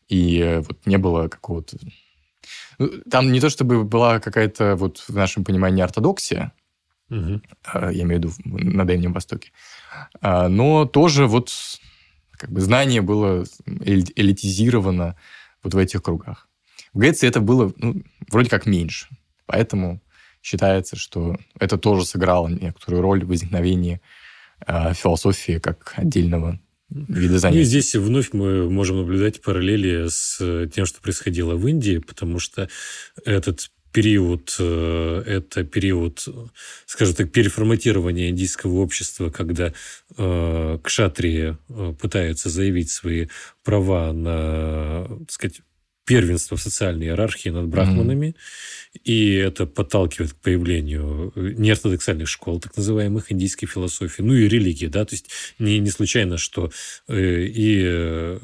И 0.08 0.38
э, 0.38 0.60
вот 0.60 0.86
не 0.86 0.96
было 0.96 1.28
какого-то... 1.28 1.76
Ну, 2.78 2.88
там 3.10 3.32
не 3.32 3.40
то 3.40 3.50
чтобы 3.50 3.84
была 3.84 4.20
какая-то, 4.20 4.76
вот 4.76 4.98
в 5.08 5.14
нашем 5.14 5.44
понимании, 5.44 5.82
ортодоксия, 5.82 6.52
угу. 7.10 7.40
я 7.74 8.02
имею 8.02 8.20
в 8.20 8.24
виду 8.24 8.32
на 8.44 8.86
Дальнем 8.86 9.12
Востоке, 9.12 9.50
но 10.20 10.84
тоже 10.84 11.26
вот 11.26 11.50
как 12.38 12.50
бы 12.50 12.60
знание 12.60 13.02
было 13.02 13.44
элитизировано 13.66 15.16
вот 15.62 15.74
в 15.74 15.78
этих 15.78 16.02
кругах. 16.02 16.48
В 16.92 16.98
Греции 16.98 17.28
это 17.28 17.40
было 17.40 17.72
ну, 17.76 18.02
вроде 18.30 18.48
как 18.48 18.66
меньше. 18.66 19.08
Поэтому 19.46 20.02
считается, 20.42 20.96
что 20.96 21.36
это 21.58 21.76
тоже 21.76 22.04
сыграло 22.04 22.48
некоторую 22.48 23.02
роль 23.02 23.24
в 23.24 23.28
возникновении 23.28 24.00
э, 24.66 24.94
философии 24.94 25.58
как 25.58 25.94
отдельного 25.96 26.60
вида 26.88 27.38
занятий. 27.38 27.58
Ну, 27.58 27.62
и 27.62 27.66
здесь 27.66 27.94
вновь 27.94 28.32
мы 28.32 28.70
можем 28.70 28.98
наблюдать 28.98 29.42
параллели 29.42 30.06
с 30.08 30.68
тем, 30.72 30.86
что 30.86 31.00
происходило 31.00 31.54
в 31.54 31.66
Индии, 31.66 31.98
потому 31.98 32.38
что 32.38 32.68
этот 33.24 33.70
период, 33.96 34.54
э, 34.58 35.22
это 35.26 35.64
период, 35.64 36.28
скажем 36.84 37.14
так, 37.14 37.32
переформатирования 37.32 38.28
индийского 38.28 38.74
общества, 38.80 39.30
когда 39.30 39.72
э, 40.18 40.78
кшатрии 40.82 41.56
э, 41.70 41.94
пытаются 41.98 42.50
заявить 42.50 42.90
свои 42.90 43.28
права 43.64 44.12
на, 44.12 45.06
так 45.20 45.30
сказать, 45.30 45.62
первенство 46.06 46.56
в 46.56 46.62
социальной 46.62 47.06
иерархии 47.06 47.50
над 47.50 47.66
брахманами, 47.66 48.26
mm-hmm. 48.26 49.00
и 49.04 49.34
это 49.34 49.66
подталкивает 49.66 50.32
к 50.32 50.36
появлению 50.36 51.32
неортодоксальных 51.34 52.28
школ, 52.28 52.60
так 52.60 52.76
называемых 52.76 53.32
индийской 53.32 53.68
философии, 53.68 54.22
ну 54.22 54.32
и 54.32 54.48
религии, 54.48 54.86
да, 54.86 55.04
то 55.04 55.14
есть 55.14 55.28
не, 55.58 55.78
не 55.80 55.90
случайно, 55.90 56.38
что 56.38 56.70
э, 57.08 57.42
и 57.42 57.82
э, 57.84 58.38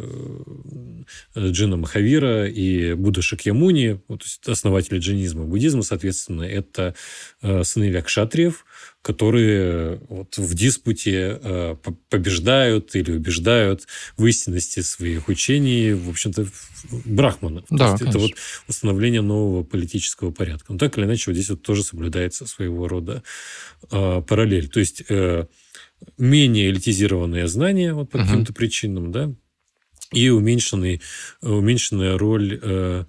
Джина 1.39 1.77
Махавира, 1.77 2.49
и 2.49 2.95
Будда 2.95 3.23
Шакьямуни, 3.23 4.01
то 4.09 4.19
есть 4.21 4.47
основатели 4.49 4.99
джинизма, 4.99 5.45
буддизма, 5.45 5.83
соответственно, 5.83 6.43
это 6.43 6.95
э, 7.43 7.63
сыновья 7.63 8.03
кшатриев, 8.03 8.67
которые 9.03 10.01
вот 10.09 10.37
в 10.39 10.55
диспуте 10.55 11.39
э, 11.43 11.77
побеждают 12.09 12.95
или 12.95 13.11
убеждают 13.11 13.87
в 14.17 14.25
истинности 14.25 14.81
своих 14.81 15.29
учений, 15.29 15.93
в 15.93 16.09
общем-то, 16.09 16.47
брахманов. 17.05 17.65
Да, 17.69 17.87
То 17.87 17.93
есть 17.93 18.03
это 18.03 18.19
вот 18.21 18.31
установление 18.69 19.21
нового 19.21 19.65
политического 19.65 20.31
порядка. 20.31 20.73
Но 20.73 20.79
так 20.79 20.97
или 20.97 21.05
иначе, 21.05 21.31
вот 21.31 21.35
здесь 21.35 21.51
вот 21.51 21.63
тоже 21.63 21.83
соблюдается 21.83 22.47
своего 22.47 22.87
рода 22.87 23.25
э, 23.91 24.23
параллель. 24.27 24.69
То 24.69 24.79
есть 24.79 25.03
э, 25.09 25.47
менее 26.17 26.71
элитизированные 26.71 27.49
знания 27.49 27.95
вот 27.95 28.09
по 28.09 28.19
угу. 28.19 28.25
каким-то 28.25 28.53
причинам, 28.53 29.11
да, 29.11 29.33
и 30.13 30.29
уменьшенный, 30.29 31.03
уменьшенная 31.41 32.17
роль 32.17 32.61
э, 32.63 33.05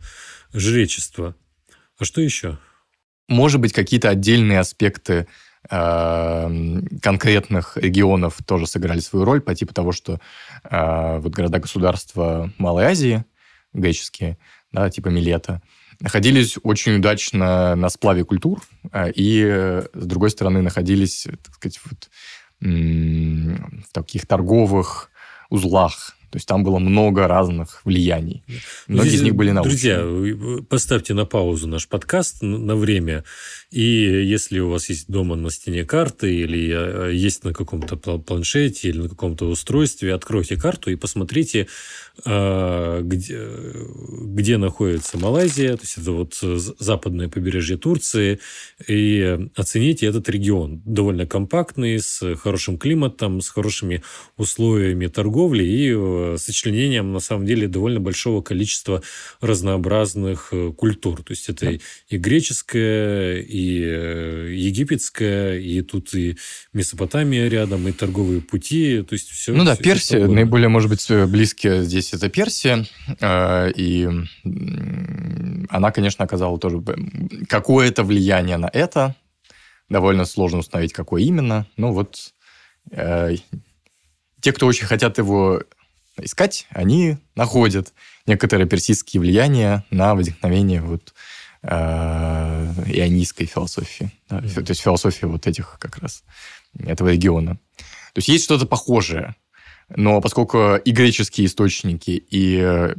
жречества. 0.54 1.36
А 2.00 2.06
что 2.06 2.20
еще? 2.22 2.58
Может 3.28 3.62
быть, 3.62 3.74
какие-то 3.74 4.10
отдельные 4.10 4.60
аспекты 4.60 5.28
конкретных 5.70 7.77
регионов 7.77 8.38
тоже 8.46 8.67
сыграли 8.67 9.00
свою 9.00 9.25
роль 9.25 9.41
по 9.41 9.55
типу 9.55 9.74
того, 9.74 9.91
что 9.91 10.20
э, 10.63 11.20
вот 11.20 11.32
города-государства 11.32 12.51
Малой 12.58 12.86
Азии, 12.86 13.24
греческие, 13.74 14.38
да, 14.72 14.89
типа 14.89 15.08
Милета, 15.08 15.62
находились 16.00 16.58
очень 16.63 16.98
удачно 16.98 17.75
на 17.75 17.89
сплаве 17.89 18.25
культур, 18.25 18.62
э, 18.91 19.12
и, 19.15 19.82
с 19.93 20.05
другой 20.05 20.32
стороны, 20.32 20.62
находились, 20.62 21.27
так 21.43 21.55
сказать, 21.55 21.79
вот, 21.86 22.10
в 22.60 23.91
таких 23.91 24.25
торговых 24.25 25.10
узлах, 25.50 26.15
то 26.34 26.38
есть 26.38 26.48
там 26.48 26.63
было 26.63 26.80
много 26.80 27.28
разных 27.28 27.82
влияний. 27.86 28.44
Многие 28.88 29.10
Здесь, 29.10 29.20
из 29.20 29.24
них 29.24 29.36
были 29.36 29.52
научные. 29.52 30.00
Друзья, 30.00 30.63
поставьте 30.68 31.13
на 31.13 31.28
паузу 31.28 31.68
наш 31.68 31.88
подкаст 31.88 32.42
на 32.42 32.75
время. 32.75 33.24
И 33.70 33.82
если 33.82 34.58
у 34.58 34.70
вас 34.70 34.90
есть 34.90 35.12
дома 35.12 35.36
на 35.36 35.52
стене 35.52 35.86
карты 35.86 36.34
или 36.34 36.72
э, 36.74 37.13
есть 37.13 37.44
на 37.44 37.54
каком-то 37.54 37.98
планшете 37.98 38.90
или 38.90 39.02
на 39.02 39.10
каком-то 39.10 39.46
устройстве, 39.48 40.12
откройте 40.12 40.58
карту 40.58 40.90
и 40.90 40.96
посмотрите, 40.96 41.68
э, 42.25 43.02
где, 43.04 43.48
где 44.24 44.58
находится 44.58 45.20
Малайзия, 45.20 45.75
то 45.75 45.84
есть 45.84 46.00
это 46.00 46.13
вот 46.13 46.34
западное 46.80 47.30
побережье 47.30 47.78
Турции, 47.78 48.40
и 48.88 49.38
оцените 49.56 50.08
этот 50.08 50.28
регион. 50.30 50.82
Довольно 50.84 51.28
компактный, 51.28 52.00
с 52.00 52.36
хорошим 52.38 52.80
климатом, 52.80 53.40
с 53.42 53.50
хорошими 53.50 54.02
условиями 54.38 55.06
торговли 55.06 55.63
и 55.63 56.23
э, 56.24 56.38
сочленением, 56.38 57.12
на 57.12 57.20
самом 57.20 57.46
деле, 57.46 57.68
довольно 57.68 58.00
большого 58.00 58.42
количества 58.42 59.01
разнообразных 59.42 60.50
э, 60.51 60.72
культур. 60.72 61.24
То 61.24 61.32
есть 61.32 61.50
это 61.50 61.65
да. 61.65 61.77
и 62.10 62.18
греческая, 62.18 63.39
и 63.42 63.82
э, 63.84 64.53
египетская, 64.53 65.60
и 65.60 65.82
тут 65.82 66.13
и 66.13 66.38
Месопотамия 66.74 67.48
рядом, 67.48 67.88
и 67.88 67.92
торговые 67.92 68.42
пути. 68.42 69.03
То 69.03 69.13
есть 69.13 69.30
все. 69.30 69.53
Ну 69.53 69.63
да, 69.63 69.75
все, 69.75 69.84
Персия, 69.84 70.20
все 70.20 70.27
наиболее, 70.27 70.70
может 70.70 70.89
быть, 70.89 71.06
близкие 71.30 71.84
здесь 71.84 72.13
это 72.13 72.30
Персия. 72.30 72.86
Э, 73.20 73.72
и 73.75 74.08
она, 75.70 75.92
конечно, 75.92 76.25
оказала 76.25 76.58
тоже 76.60 76.84
какое-то 77.48 78.03
влияние 78.03 78.58
на 78.58 78.70
это. 78.72 79.15
Довольно 79.89 80.25
сложно 80.25 80.60
установить, 80.60 80.94
какое 80.94 81.22
именно. 81.24 81.68
Ну 81.77 81.92
вот 81.92 82.34
те, 84.44 84.51
кто 84.51 84.68
очень 84.68 84.86
хотят 84.86 85.18
его 85.18 85.63
искать, 86.22 86.67
они 86.70 87.17
находят 87.36 87.93
некоторые 88.25 88.67
персидские 88.67 89.22
влияния 89.22 89.84
на 89.89 90.15
возникновение 90.15 90.82
вот 90.82 91.13
э, 91.62 91.67
ионийской 92.88 93.46
философии. 93.46 94.12
Да, 94.29 94.39
mm-hmm. 94.39 94.63
То 94.63 94.72
есть 94.72 94.82
философии 94.82 95.25
вот 95.25 95.48
этих 95.48 95.77
как 95.79 95.98
раз, 95.98 96.24
этого 96.77 97.10
региона. 97.10 97.55
То 98.13 98.20
есть 98.20 98.27
есть 98.27 98.43
что-то 98.46 98.65
похожее. 98.65 99.36
Но 99.89 100.22
поскольку 100.22 100.75
и 100.75 100.91
греческие 100.91 101.48
источники, 101.48 102.12
и 102.12 102.60
э, 102.60 102.96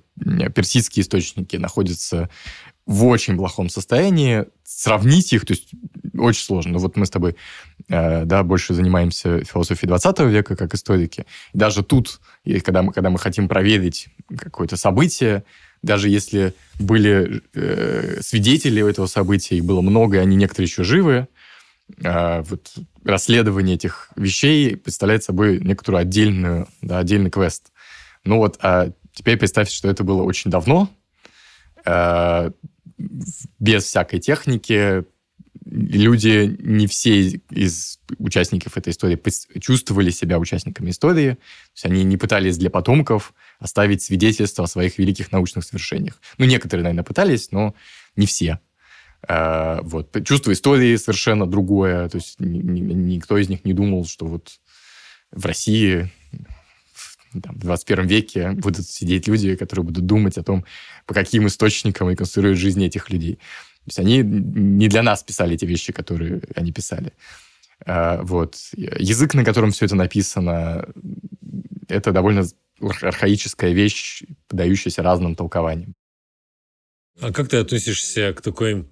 персидские 0.51 1.03
источники 1.03 1.57
находятся 1.57 2.29
в 2.87 3.07
очень 3.07 3.37
плохом 3.37 3.71
состоянии, 3.71 4.45
сравнить 4.63 5.33
их, 5.33 5.47
то 5.47 5.55
есть 5.55 5.71
очень 6.19 6.45
сложно. 6.45 6.79
Вот 6.79 6.97
мы 6.97 7.07
с 7.07 7.11
тобой 7.11 7.37
да, 7.89 8.43
больше 8.43 8.75
занимаемся 8.75 9.45
философией 9.45 9.89
20 9.89 10.21
века 10.21 10.57
как 10.57 10.75
историки. 10.75 11.27
И 11.53 11.59
даже 11.59 11.83
тут, 11.83 12.21
когда 12.65 12.83
мы, 12.83 12.93
когда 12.93 13.11
мы 13.11 13.19
хотим 13.19 13.49
проверить 13.49 14.09
какое-то 14.37 14.77
событие, 14.77 15.45
даже 15.85 16.09
если 16.09 16.55
были 16.81 17.43
э, 17.53 18.21
свидетели 18.23 18.89
этого 18.89 19.07
события, 19.07 19.57
их 19.57 19.65
было 19.65 19.83
много, 19.83 20.17
и 20.17 20.21
они 20.21 20.35
некоторые 20.35 20.67
еще 20.67 20.83
живы, 20.83 21.29
э, 22.03 22.43
вот 22.43 22.73
расследование 23.05 23.77
этих 23.77 24.09
вещей 24.17 24.77
представляет 24.77 25.25
собой 25.25 25.61
некоторую 25.61 26.01
отдельную, 26.01 26.69
да, 26.81 26.99
отдельный 26.99 27.31
квест. 27.31 27.71
Ну 28.25 28.39
вот, 28.39 28.59
а 28.63 28.91
теперь 29.13 29.37
представьте, 29.37 29.75
что 29.75 29.89
это 29.89 30.05
было 30.05 30.23
очень 30.23 30.51
давно, 30.51 30.89
э, 31.85 32.51
без 33.59 33.85
всякой 33.85 34.21
техники, 34.21 35.05
люди, 35.75 36.57
не 36.61 36.87
все 36.87 37.27
из 37.51 37.99
участников 38.19 38.77
этой 38.77 38.91
истории 38.91 39.21
чувствовали 39.59 40.11
себя 40.11 40.39
участниками 40.39 40.91
истории. 40.91 41.33
То 41.33 41.73
есть 41.75 41.85
они 41.85 42.05
не 42.05 42.17
пытались 42.17 42.57
для 42.57 42.71
потомков 42.71 43.35
оставить 43.59 44.03
свидетельство 44.03 44.65
о 44.65 44.69
своих 44.69 44.99
великих 44.99 45.33
научных 45.33 45.65
свершениях. 45.65 46.21
Ну, 46.39 46.47
некоторые, 46.47 46.85
наверное, 46.85 47.05
пытались, 47.05 47.51
но 47.51 47.75
не 48.15 48.27
все. 48.27 48.61
А, 49.27 49.81
вот. 49.83 50.17
Чувство 50.25 50.53
истории 50.53 50.95
совершенно 50.97 51.47
другое. 51.47 52.09
То 52.09 52.19
есть 52.19 52.37
никто 52.39 53.37
из 53.37 53.49
них 53.49 53.65
не 53.65 53.73
думал, 53.73 54.07
что 54.07 54.27
вот 54.27 54.61
в 55.33 55.45
России 55.45 56.11
там, 57.43 57.57
в 57.57 57.61
21 57.61 58.07
веке 58.07 58.51
будут 58.53 58.87
сидеть 58.87 59.27
люди, 59.27 59.57
которые 59.57 59.85
будут 59.85 60.07
думать 60.07 60.39
о 60.39 60.45
том, 60.45 60.65
по 61.07 61.15
каким 61.15 61.49
источникам 61.49 62.11
реконструируют 62.11 62.59
жизни 62.59 62.87
этих 62.87 63.11
людей. 63.11 63.39
То 63.85 63.89
есть 63.89 63.99
они 63.99 64.23
не 64.23 64.89
для 64.89 65.03
нас 65.03 65.23
писали 65.23 65.55
эти 65.55 65.67
вещи, 65.67 65.93
которые 65.93 66.43
они 66.57 66.73
писали. 66.73 67.13
А, 67.85 68.23
вот. 68.23 68.57
Язык, 68.75 69.35
на 69.35 69.45
котором 69.45 69.73
все 69.73 69.85
это 69.85 69.95
написано, 69.95 70.89
это 71.89 72.13
довольно 72.13 72.47
архаическая 72.81 73.73
вещь, 73.73 74.23
подающаяся 74.49 75.03
разным 75.03 75.35
толкованиям. 75.35 75.95
А 77.21 77.33
как 77.33 77.49
ты 77.49 77.59
относишься 77.59 78.33
к 78.33 78.41
такой, 78.41 78.87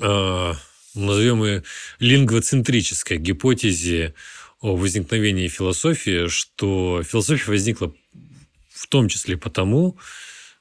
э, 0.00 0.52
назовем 0.94 1.44
ее, 1.44 1.62
лингвоцентрической 1.98 3.18
гипотезе 3.18 4.14
о 4.60 4.76
возникновении 4.76 5.48
философии, 5.48 6.28
что 6.28 7.02
философия 7.02 7.50
возникла 7.50 7.94
в 8.70 8.86
том 8.86 9.08
числе 9.08 9.36
потому, 9.36 9.98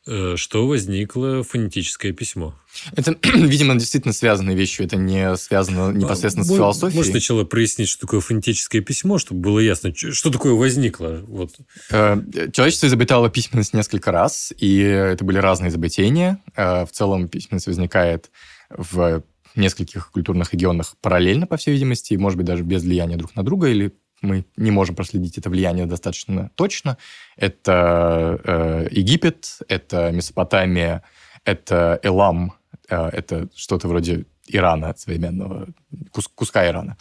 что 0.06 0.68
возникло 0.68 1.44
фонетическое 1.44 2.14
письмо. 2.14 2.56
Это, 2.96 3.16
видимо, 3.34 3.76
действительно 3.76 4.14
связанные 4.14 4.56
вещи. 4.56 4.82
Это 4.82 4.96
не 4.96 5.36
связано 5.38 5.92
непосредственно 5.92 6.46
а, 6.46 6.48
с 6.48 6.56
философией. 6.56 6.98
Может, 6.98 7.12
сначала 7.12 7.44
прояснить, 7.44 7.90
что 7.90 8.02
такое 8.02 8.20
фонетическое 8.20 8.82
письмо, 8.82 9.18
чтобы 9.18 9.42
было 9.42 9.60
ясно, 9.60 9.94
что 9.96 10.30
такое 10.30 10.54
возникло? 10.54 11.24
Вот. 11.28 11.52
Э, 11.92 12.22
человечество 12.52 12.88
изобретало 12.88 13.30
письменность 13.30 13.74
несколько 13.74 14.12
раз, 14.12 14.54
и 14.58 14.80
это 14.80 15.24
были 15.24 15.38
разные 15.38 15.70
изобретения. 15.70 16.42
Э, 16.56 16.86
в 16.86 16.92
целом 16.92 17.28
письменность 17.28 17.68
возникает 17.68 18.32
в 18.70 19.24
нескольких 19.56 20.12
культурных 20.12 20.54
регионах 20.54 20.96
параллельно, 21.02 21.48
по 21.48 21.58
всей 21.58 21.72
видимости, 21.72 22.14
и, 22.14 22.18
может 22.18 22.38
быть, 22.38 22.46
даже 22.46 22.64
без 22.64 22.84
влияния 22.84 23.18
друг 23.18 23.36
на 23.36 23.44
друга 23.44 23.68
или 23.68 23.94
мы 24.22 24.46
не 24.58 24.72
можем 24.72 24.96
проследить 24.96 25.38
это 25.38 25.50
влияние 25.50 25.86
достаточно 25.86 26.52
точно. 26.56 26.98
Это 27.38 28.40
э, 28.44 28.88
Египет, 28.92 29.60
это 29.68 30.12
Месопотамия, 30.12 31.04
это 31.46 32.00
Элам, 32.04 32.54
э, 32.90 33.10
это 33.14 33.48
что-то 33.56 33.88
вроде 33.88 34.26
Ирана 34.48 34.94
современного, 34.98 35.68
кус, 36.12 36.28
куска 36.28 36.68
Ирана. 36.68 36.98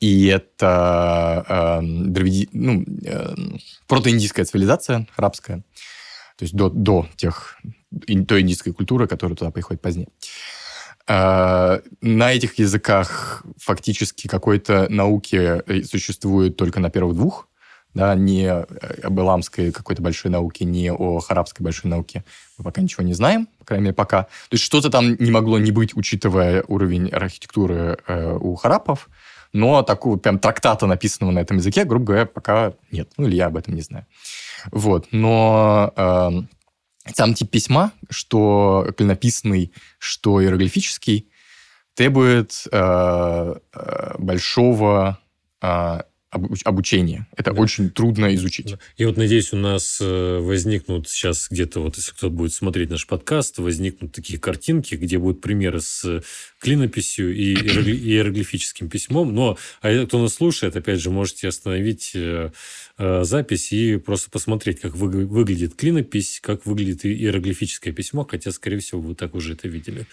И 0.00 0.26
это 0.26 1.44
э, 1.48 1.80
дравиди, 1.82 2.48
ну, 2.52 2.84
э, 3.04 3.34
протоиндийская 3.86 4.44
цивилизация, 4.44 5.06
арабская, 5.16 5.64
то 6.36 6.42
есть 6.42 6.54
до, 6.54 6.68
до 6.68 7.08
тех, 7.16 7.58
той 8.28 8.42
индийской 8.42 8.72
культуры, 8.72 9.06
которая 9.06 9.36
туда 9.36 9.50
приходит 9.50 9.80
позднее. 9.80 10.08
На 11.06 12.32
этих 12.32 12.58
языках 12.58 13.44
фактически 13.58 14.26
какой-то 14.26 14.86
науки 14.88 15.62
э, 15.66 15.82
существует 15.84 16.56
только 16.56 16.80
на 16.80 16.90
первых 16.90 17.14
двух, 17.14 17.48
да, 17.94 18.14
не 18.14 18.46
об 18.50 19.20
иламской 19.20 19.70
какой-то 19.70 20.02
большой 20.02 20.30
науке, 20.30 20.64
не 20.64 20.90
о 20.90 21.20
харабской 21.20 21.62
большой 21.62 21.90
науке. 21.90 22.24
Мы 22.58 22.64
пока 22.64 22.80
ничего 22.80 23.04
не 23.04 23.14
знаем, 23.14 23.48
по 23.58 23.64
крайней 23.64 23.84
мере, 23.84 23.94
пока. 23.94 24.24
То 24.24 24.52
есть 24.52 24.64
что-то 24.64 24.90
там 24.90 25.16
не 25.16 25.30
могло 25.30 25.58
не 25.58 25.70
быть, 25.70 25.96
учитывая 25.96 26.64
уровень 26.66 27.08
архитектуры 27.08 27.98
э, 28.06 28.36
у 28.40 28.54
харапов, 28.56 29.08
но 29.52 29.82
такого 29.82 30.16
прям 30.16 30.40
трактата, 30.40 30.86
написанного 30.86 31.30
на 31.30 31.38
этом 31.38 31.58
языке, 31.58 31.84
грубо 31.84 32.04
говоря, 32.06 32.26
пока 32.26 32.72
нет. 32.90 33.08
Ну, 33.16 33.26
или 33.26 33.36
я 33.36 33.46
об 33.46 33.56
этом 33.56 33.74
не 33.74 33.82
знаю. 33.82 34.06
Вот. 34.72 35.06
Но 35.12 35.92
э, 35.96 36.30
сам 37.12 37.34
тип 37.34 37.50
письма, 37.50 37.92
что 38.10 38.92
клинописный, 38.96 39.72
что 39.98 40.42
иероглифический, 40.42 41.30
требует 41.94 42.64
э, 42.70 43.54
э, 43.72 44.14
большого 44.18 45.18
э, 45.62 46.00
обучения. 46.64 47.26
Это 47.36 47.52
да. 47.52 47.60
очень 47.60 47.90
трудно 47.90 48.34
изучить. 48.34 48.74
И 48.96 49.04
вот, 49.04 49.16
надеюсь, 49.16 49.52
у 49.52 49.56
нас 49.56 49.98
э, 50.00 50.38
возникнут 50.38 51.08
сейчас 51.08 51.48
где-то, 51.50 51.80
вот 51.80 51.96
если 51.96 52.12
кто-то 52.12 52.30
будет 52.30 52.52
смотреть 52.52 52.90
наш 52.90 53.06
подкаст, 53.06 53.58
возникнут 53.58 54.12
такие 54.12 54.38
картинки, 54.38 54.94
где 54.94 55.18
будут 55.18 55.40
примеры 55.40 55.80
с 55.80 56.22
клинописью 56.60 57.34
и 57.34 57.54
иероглифическим 57.54 58.88
письмом. 58.88 59.34
Но 59.34 59.58
а 59.82 60.06
кто 60.06 60.20
нас 60.20 60.34
слушает, 60.34 60.76
опять 60.76 61.00
же, 61.00 61.10
можете 61.10 61.48
остановить 61.48 62.12
э, 62.14 62.50
Э, 62.96 63.24
запись 63.24 63.72
и 63.72 63.96
просто 63.96 64.30
посмотреть, 64.30 64.78
как 64.78 64.94
вы, 64.94 65.26
выглядит 65.26 65.74
клинопись, 65.74 66.38
как 66.40 66.64
выглядит 66.64 67.04
иероглифическое 67.04 67.92
письмо, 67.92 68.24
хотя, 68.24 68.52
скорее 68.52 68.78
всего, 68.78 69.00
вы 69.00 69.16
так 69.16 69.34
уже 69.34 69.54
это 69.54 69.66
видели. 69.66 70.06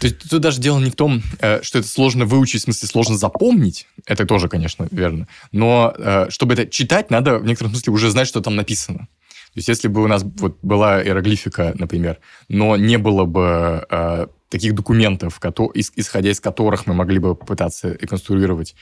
То 0.00 0.08
есть 0.08 0.28
тут 0.28 0.40
даже 0.40 0.60
дело 0.60 0.80
не 0.80 0.90
в 0.90 0.96
том, 0.96 1.22
э, 1.38 1.62
что 1.62 1.78
это 1.78 1.86
сложно 1.86 2.24
выучить, 2.24 2.62
в 2.62 2.64
смысле 2.64 2.88
сложно 2.88 3.16
запомнить, 3.16 3.86
это 4.04 4.26
тоже, 4.26 4.48
конечно, 4.48 4.88
верно, 4.90 5.28
но 5.52 5.63
э, 5.96 6.26
чтобы 6.30 6.54
это 6.54 6.66
читать, 6.66 7.10
надо 7.10 7.38
в 7.38 7.44
некотором 7.44 7.72
смысле 7.72 7.92
уже 7.92 8.10
знать, 8.10 8.28
что 8.28 8.40
там 8.40 8.56
написано. 8.56 9.08
То 9.54 9.58
есть 9.58 9.68
если 9.68 9.88
бы 9.88 10.02
у 10.02 10.08
нас 10.08 10.24
вот 10.38 10.58
была 10.62 11.02
иероглифика, 11.02 11.74
например, 11.76 12.18
но 12.48 12.76
не 12.76 12.98
было 12.98 13.24
бы 13.24 13.86
таких 14.54 14.74
документов, 14.76 15.40
исходя 15.74 16.30
из 16.30 16.40
которых 16.40 16.86
мы 16.86 16.94
могли 16.94 17.18
бы 17.18 17.34
попытаться 17.34 17.92
реконструировать 18.00 18.76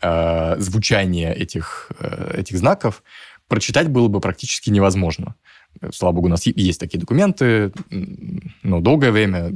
э, 0.00 0.54
звучание 0.58 1.34
этих, 1.34 1.90
э, 1.98 2.38
этих 2.38 2.58
знаков, 2.58 3.02
прочитать 3.48 3.88
было 3.88 4.06
бы 4.06 4.20
практически 4.20 4.70
невозможно. 4.70 5.34
Слава 5.92 6.14
богу, 6.14 6.28
у 6.28 6.30
нас 6.30 6.46
есть 6.46 6.78
такие 6.78 7.00
документы, 7.00 7.72
но 8.62 8.80
долгое 8.80 9.10
время, 9.10 9.52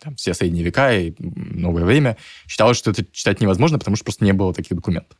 там, 0.00 0.16
все 0.16 0.34
средние 0.34 0.64
века 0.64 0.92
и 0.92 1.14
новое 1.18 1.84
время, 1.84 2.16
считалось, 2.48 2.76
что 2.76 2.90
это 2.90 3.04
читать 3.12 3.40
невозможно, 3.40 3.78
потому 3.78 3.94
что 3.94 4.04
просто 4.04 4.24
не 4.24 4.32
было 4.32 4.52
таких 4.52 4.76
документов. 4.76 5.16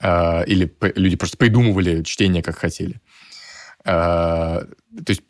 Э, 0.00 0.44
или 0.46 0.72
люди 0.96 1.16
просто 1.16 1.36
придумывали 1.36 2.02
чтение, 2.02 2.42
как 2.42 2.56
хотели. 2.56 3.00
Э, 3.84 4.64
то 5.04 5.08
есть 5.08 5.22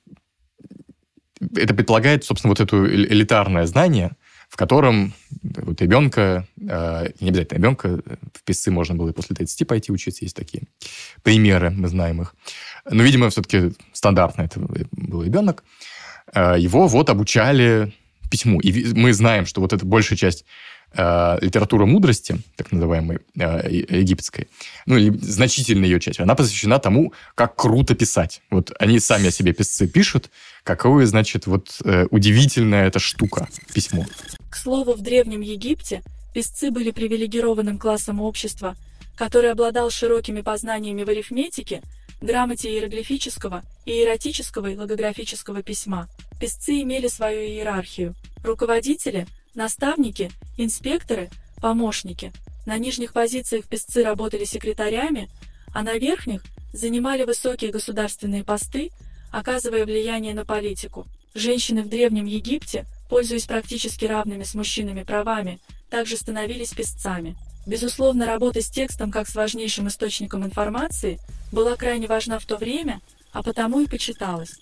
это 1.56 1.74
предполагает, 1.74 2.24
собственно, 2.24 2.50
вот 2.50 2.61
это 2.61 2.76
элитарное 2.76 3.66
знание, 3.66 4.12
в 4.48 4.56
котором 4.56 5.14
вот 5.42 5.80
ребенка, 5.80 6.46
э, 6.56 7.09
не 7.20 7.30
обязательно 7.30 7.59
ребенка, 7.59 8.00
в 8.35 8.42
писцы 8.44 8.70
можно 8.70 8.94
было 8.94 9.11
и 9.11 9.12
после 9.12 9.35
30 9.35 9.66
пойти 9.66 9.92
учиться, 9.92 10.24
есть 10.24 10.37
такие 10.37 10.64
примеры, 11.22 11.70
мы 11.70 11.88
знаем 11.88 12.22
их. 12.22 12.35
Но, 12.88 13.02
видимо, 13.02 13.30
все-таки 13.30 13.72
стандартно 13.92 14.42
это 14.42 14.61
был 14.61 15.22
ребенок. 15.22 15.64
Его 16.35 16.87
вот 16.87 17.11
обучали 17.11 17.92
письму. 18.30 18.61
И 18.61 18.94
мы 18.94 19.12
знаем, 19.12 19.46
что 19.46 19.61
вот 19.61 19.72
эта 19.72 19.85
большая 19.85 20.16
часть 20.16 20.44
э, 20.94 21.38
литературы 21.40 21.87
мудрости, 21.87 22.38
так 22.57 22.72
называемой 22.72 23.20
э, 23.38 23.70
египетской, 23.70 24.48
ну, 24.87 24.96
или 24.96 25.16
значительная 25.18 25.88
ее 25.88 26.00
часть, 26.00 26.20
она 26.20 26.35
посвящена 26.35 26.79
тому, 26.79 27.12
как 27.35 27.57
круто 27.57 27.94
писать. 27.94 28.42
Вот 28.50 28.72
они 28.79 29.00
сами 29.00 29.29
о 29.29 29.31
себе 29.31 29.53
писцы 29.53 29.87
пишут, 29.87 30.31
какое, 30.64 31.07
значит, 31.07 31.46
вот 31.46 31.79
э, 31.85 32.07
удивительная 32.11 32.87
эта 32.87 32.98
штука, 32.98 33.48
письмо. 33.72 34.07
К 34.50 34.57
слову, 34.57 34.94
в 34.94 35.00
Древнем 35.00 35.40
Египте 35.40 36.03
писцы 36.35 36.70
были 36.70 36.90
привилегированным 36.90 37.79
классом 37.79 38.20
общества, 38.20 38.76
который 39.16 39.53
обладал 39.53 39.90
широкими 39.90 40.40
познаниями 40.40 41.05
в 41.05 41.09
арифметике, 41.09 41.83
грамоте 42.20 42.70
иероглифического, 42.70 43.62
иеротического 43.87 44.68
и 44.68 44.76
логографического 44.76 45.62
письма. 45.62 46.09
Писцы 46.40 46.83
имели 46.83 47.09
свою 47.09 47.40
иерархию. 47.40 48.14
Руководители, 48.42 49.26
наставники, 49.54 50.30
инспекторы, 50.56 51.30
помощники. 51.60 52.32
На 52.66 52.78
нижних 52.78 53.12
позициях 53.12 53.66
писцы 53.66 54.02
работали 54.02 54.44
секретарями, 54.44 55.28
а 55.72 55.82
на 55.82 55.94
верхних 55.94 56.42
занимали 56.72 57.24
высокие 57.24 57.70
государственные 57.70 58.44
посты, 58.44 58.90
оказывая 59.30 59.84
влияние 59.84 60.34
на 60.34 60.44
политику. 60.44 61.06
Женщины 61.34 61.82
в 61.82 61.88
Древнем 61.88 62.26
Египте, 62.26 62.86
пользуясь 63.08 63.46
практически 63.46 64.04
равными 64.04 64.44
с 64.44 64.54
мужчинами 64.54 65.04
правами, 65.04 65.60
также 65.88 66.16
становились 66.16 66.72
писцами. 66.72 67.36
Безусловно, 67.66 68.26
работа 68.26 68.62
с 68.62 68.70
текстом 68.70 69.10
как 69.10 69.28
с 69.28 69.34
важнейшим 69.34 69.88
источником 69.88 70.44
информации 70.44 71.20
была 71.52 71.76
крайне 71.76 72.06
важна 72.06 72.38
в 72.38 72.46
то 72.46 72.56
время, 72.56 73.00
а 73.32 73.42
потому 73.42 73.80
и 73.80 73.86
почиталась. 73.86 74.54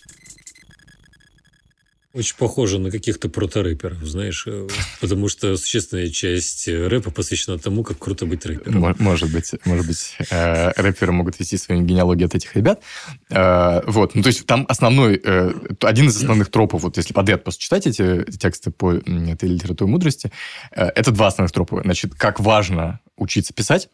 Очень 2.19 2.35
похоже 2.37 2.81
на 2.81 2.91
каких-то 2.91 3.29
проторэперов, 3.29 3.99
знаешь, 3.99 4.43
э, 4.49 4.67
потому 5.01 5.29
что 5.29 5.57
существенная 5.57 6.09
часть 6.09 6.67
рэпа 6.67 7.13
посвящена 7.13 7.61
тому, 7.61 7.85
как 7.85 8.01
круто 8.01 8.27
быть 8.27 8.45
рэпером. 8.45 8.97
Может 8.99 9.31
быть, 9.33 9.55
может 9.65 9.87
быть, 9.87 10.17
э, 10.31 10.73
рэперы 10.73 11.13
могут 11.13 11.39
вести 11.39 11.57
свою 11.57 11.83
генеалогию 11.83 12.27
от 12.27 12.35
этих 12.35 12.57
ребят. 12.57 12.83
Э, 13.31 13.83
вот, 13.87 14.17
ну 14.17 14.23
то 14.23 14.31
есть 14.31 14.45
там 14.47 14.67
основной, 14.69 15.21
э, 15.23 15.53
один 15.83 16.09
из 16.09 16.17
основных 16.17 16.51
тропов, 16.51 16.83
вот 16.83 16.97
если 16.97 17.13
подряд 17.13 17.45
просто 17.45 17.63
читать 17.63 17.87
эти 17.87 18.25
тексты 18.33 18.73
по 18.73 18.95
этой 18.95 19.49
литературе 19.49 19.89
мудрости, 19.89 20.33
э, 20.73 20.87
это 20.87 21.13
два 21.13 21.29
основных 21.29 21.53
тропа. 21.53 21.83
Значит, 21.85 22.17
как 22.17 22.41
важно 22.41 22.99
учиться 23.17 23.55
писать, 23.55 23.91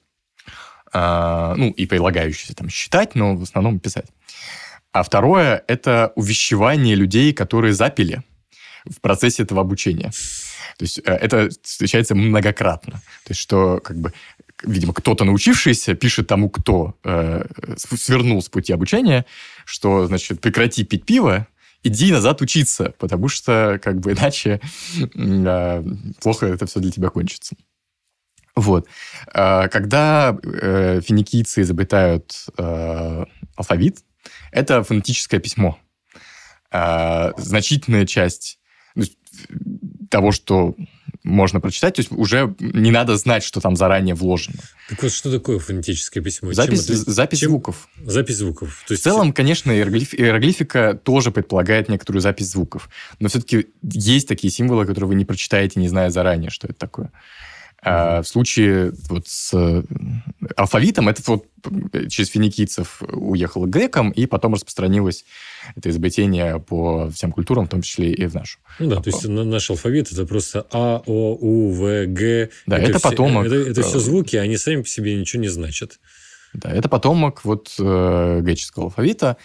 э, 0.94 1.54
ну 1.58 1.72
и 1.72 1.84
прилагающиеся 1.84 2.54
там 2.54 2.70
считать, 2.70 3.16
но 3.16 3.36
в 3.36 3.42
основном 3.42 3.80
писать. 3.80 4.06
А 4.94 5.02
второе– 5.02 5.64
это 5.66 6.12
увещевание 6.14 6.94
людей, 6.94 7.32
которые 7.32 7.74
запили 7.74 8.22
в 8.84 9.00
процессе 9.00 9.42
этого 9.42 9.60
обучения. 9.60 10.12
То 10.78 10.84
есть 10.84 10.98
э, 10.98 11.12
это 11.12 11.48
встречается 11.62 12.14
многократно. 12.14 12.92
То 13.24 13.30
есть 13.30 13.40
что 13.40 13.80
как 13.80 13.96
бы 13.96 14.12
видимо, 14.62 14.94
кто-то 14.94 15.24
научившийся 15.24 15.94
пишет 15.94 16.28
тому, 16.28 16.48
кто 16.48 16.94
э, 17.02 17.44
свернул 17.76 18.40
с 18.40 18.48
пути 18.48 18.72
обучения, 18.72 19.26
что, 19.64 20.06
значит, 20.06 20.40
прекрати 20.40 20.84
пить 20.84 21.04
пиво, 21.04 21.48
иди 21.82 22.12
назад 22.12 22.40
учиться, 22.40 22.94
потому 22.98 23.26
что, 23.28 23.80
как 23.82 23.98
бы, 23.98 24.12
иначе 24.12 24.60
э, 24.96 25.84
плохо 26.22 26.46
это 26.46 26.66
все 26.66 26.78
для 26.78 26.92
тебя 26.92 27.08
кончится. 27.08 27.56
Вот. 28.54 28.86
Э, 29.34 29.68
когда 29.68 30.38
э, 30.40 31.00
финикийцы 31.04 31.62
изобретают 31.62 32.46
э, 32.56 33.24
алфавит, 33.56 34.04
это 34.54 34.82
фонетическое 34.82 35.40
письмо. 35.40 35.78
А, 36.70 37.32
значительная 37.36 38.06
часть 38.06 38.58
ну, 38.94 39.04
того, 40.10 40.32
что 40.32 40.74
можно 41.22 41.58
прочитать, 41.60 41.94
то 41.94 42.00
есть 42.00 42.12
уже 42.12 42.54
не 42.60 42.90
надо 42.90 43.16
знать, 43.16 43.42
что 43.42 43.60
там 43.60 43.76
заранее 43.76 44.14
вложено. 44.14 44.58
Так 44.90 45.02
вот, 45.02 45.12
что 45.12 45.30
такое 45.30 45.58
фонетическое 45.58 46.22
письмо? 46.22 46.52
Запись, 46.52 46.86
Чем 46.86 46.96
запись 46.96 47.38
Чем? 47.38 47.50
звуков. 47.50 47.88
Запись 48.04 48.36
звуков. 48.36 48.84
То 48.86 48.92
есть... 48.92 49.02
В 49.02 49.04
целом, 49.04 49.32
конечно, 49.32 49.72
иероглиф... 49.72 50.14
иероглифика 50.14 50.94
тоже 51.02 51.30
предполагает 51.30 51.88
некоторую 51.88 52.20
запись 52.20 52.50
звуков. 52.50 52.90
Но 53.20 53.28
все-таки 53.28 53.68
есть 53.82 54.28
такие 54.28 54.52
символы, 54.52 54.84
которые 54.86 55.08
вы 55.08 55.14
не 55.14 55.24
прочитаете, 55.24 55.80
не 55.80 55.88
зная 55.88 56.10
заранее, 56.10 56.50
что 56.50 56.66
это 56.66 56.76
такое. 56.76 57.10
А 57.86 58.22
в 58.22 58.26
случае 58.28 58.92
вот 59.10 59.28
с 59.28 59.52
э, 59.52 59.82
алфавитом 60.56 61.08
это 61.10 61.22
вот 61.26 61.46
через 62.08 62.30
финикийцев 62.30 63.02
уехало 63.12 63.66
к 63.66 63.70
грекам, 63.70 64.10
и 64.10 64.24
потом 64.24 64.54
распространилось 64.54 65.26
это 65.76 65.90
изобретение 65.90 66.58
по 66.60 67.10
всем 67.10 67.30
культурам, 67.30 67.66
в 67.66 67.68
том 67.68 67.82
числе 67.82 68.12
и 68.12 68.26
в 68.26 68.34
нашу. 68.34 68.58
Ну 68.78 68.88
да, 68.88 69.02
то 69.02 69.10
есть 69.10 69.26
наш 69.28 69.70
алфавит 69.70 70.10
это 70.10 70.24
просто 70.24 70.66
А, 70.72 71.02
О, 71.04 71.36
У, 71.38 71.70
В, 71.72 72.06
Г. 72.06 72.48
Да, 72.66 72.78
это, 72.78 72.90
это 72.90 73.00
потомок... 73.00 73.46
Это, 73.46 73.56
это 73.56 73.82
все 73.82 73.98
звуки, 73.98 74.36
они 74.36 74.56
сами 74.56 74.82
по 74.82 74.88
себе 74.88 75.14
ничего 75.16 75.42
не 75.42 75.48
значат. 75.48 75.98
Да, 76.54 76.70
это 76.70 76.88
потомок 76.88 77.44
вот 77.44 77.74
э, 77.78 78.40
греческого 78.42 78.86
алфавита, 78.86 79.36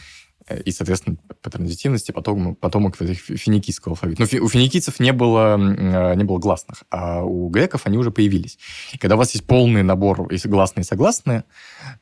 и, 0.66 0.72
соответственно, 0.72 1.18
по 1.42 1.50
транзитивности 1.50 2.12
потом, 2.12 2.56
потомок 2.56 2.96
финикийского 2.96 3.94
алфавита. 3.94 4.22
Но 4.22 4.44
у 4.44 4.50
финикийцев 4.50 5.00
не 5.00 5.14
было, 5.14 5.58
э, 5.58 6.16
не 6.16 6.24
было 6.24 6.40
гласных, 6.40 6.84
а 6.90 7.24
у 7.24 7.50
греков 7.50 7.82
они 7.86 7.98
уже 7.98 8.12
появились. 8.12 8.58
И 8.94 8.98
когда 8.98 9.16
у 9.16 9.18
вас 9.18 9.34
есть 9.34 9.46
полный 9.46 9.84
набор 9.84 10.28
гласные 10.46 10.82
и 10.82 10.86
согласные, 10.86 11.44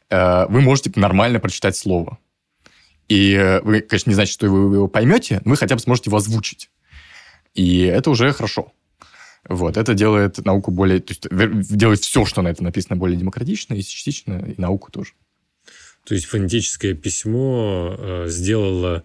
э, 0.10 0.46
вы 0.48 0.62
можете 0.62 0.92
нормально 0.96 1.40
прочитать 1.40 1.76
слово. 1.76 2.18
И 3.08 3.34
э, 3.34 3.62
вы, 3.62 3.82
конечно, 3.82 4.10
не 4.10 4.16
значит, 4.16 4.34
что 4.34 4.50
вы 4.50 4.76
его 4.76 4.88
поймете, 4.88 5.42
но 5.46 5.52
вы 5.52 5.58
хотя 5.58 5.76
бы 5.76 5.82
сможете 5.82 6.10
его 6.10 6.18
озвучить. 6.18 6.70
И 7.54 7.82
это 7.82 8.10
уже 8.10 8.32
хорошо. 8.34 8.72
Вот, 9.48 9.78
это 9.78 9.94
делает 9.94 10.44
науку 10.46 10.72
более... 10.72 11.00
То 11.00 11.12
есть 11.12 11.28
делает 11.78 12.02
все, 12.02 12.26
что 12.26 12.42
на 12.42 12.50
это 12.50 12.64
написано, 12.64 12.98
более 12.98 13.18
демократично, 13.18 13.74
и 13.74 13.82
частично 13.82 14.40
и 14.40 14.60
науку 14.60 14.92
тоже. 14.92 15.14
То 16.08 16.14
есть 16.14 16.26
фонетическое 16.28 16.94
письмо 16.94 17.94
э, 17.98 18.26
сделало 18.30 19.04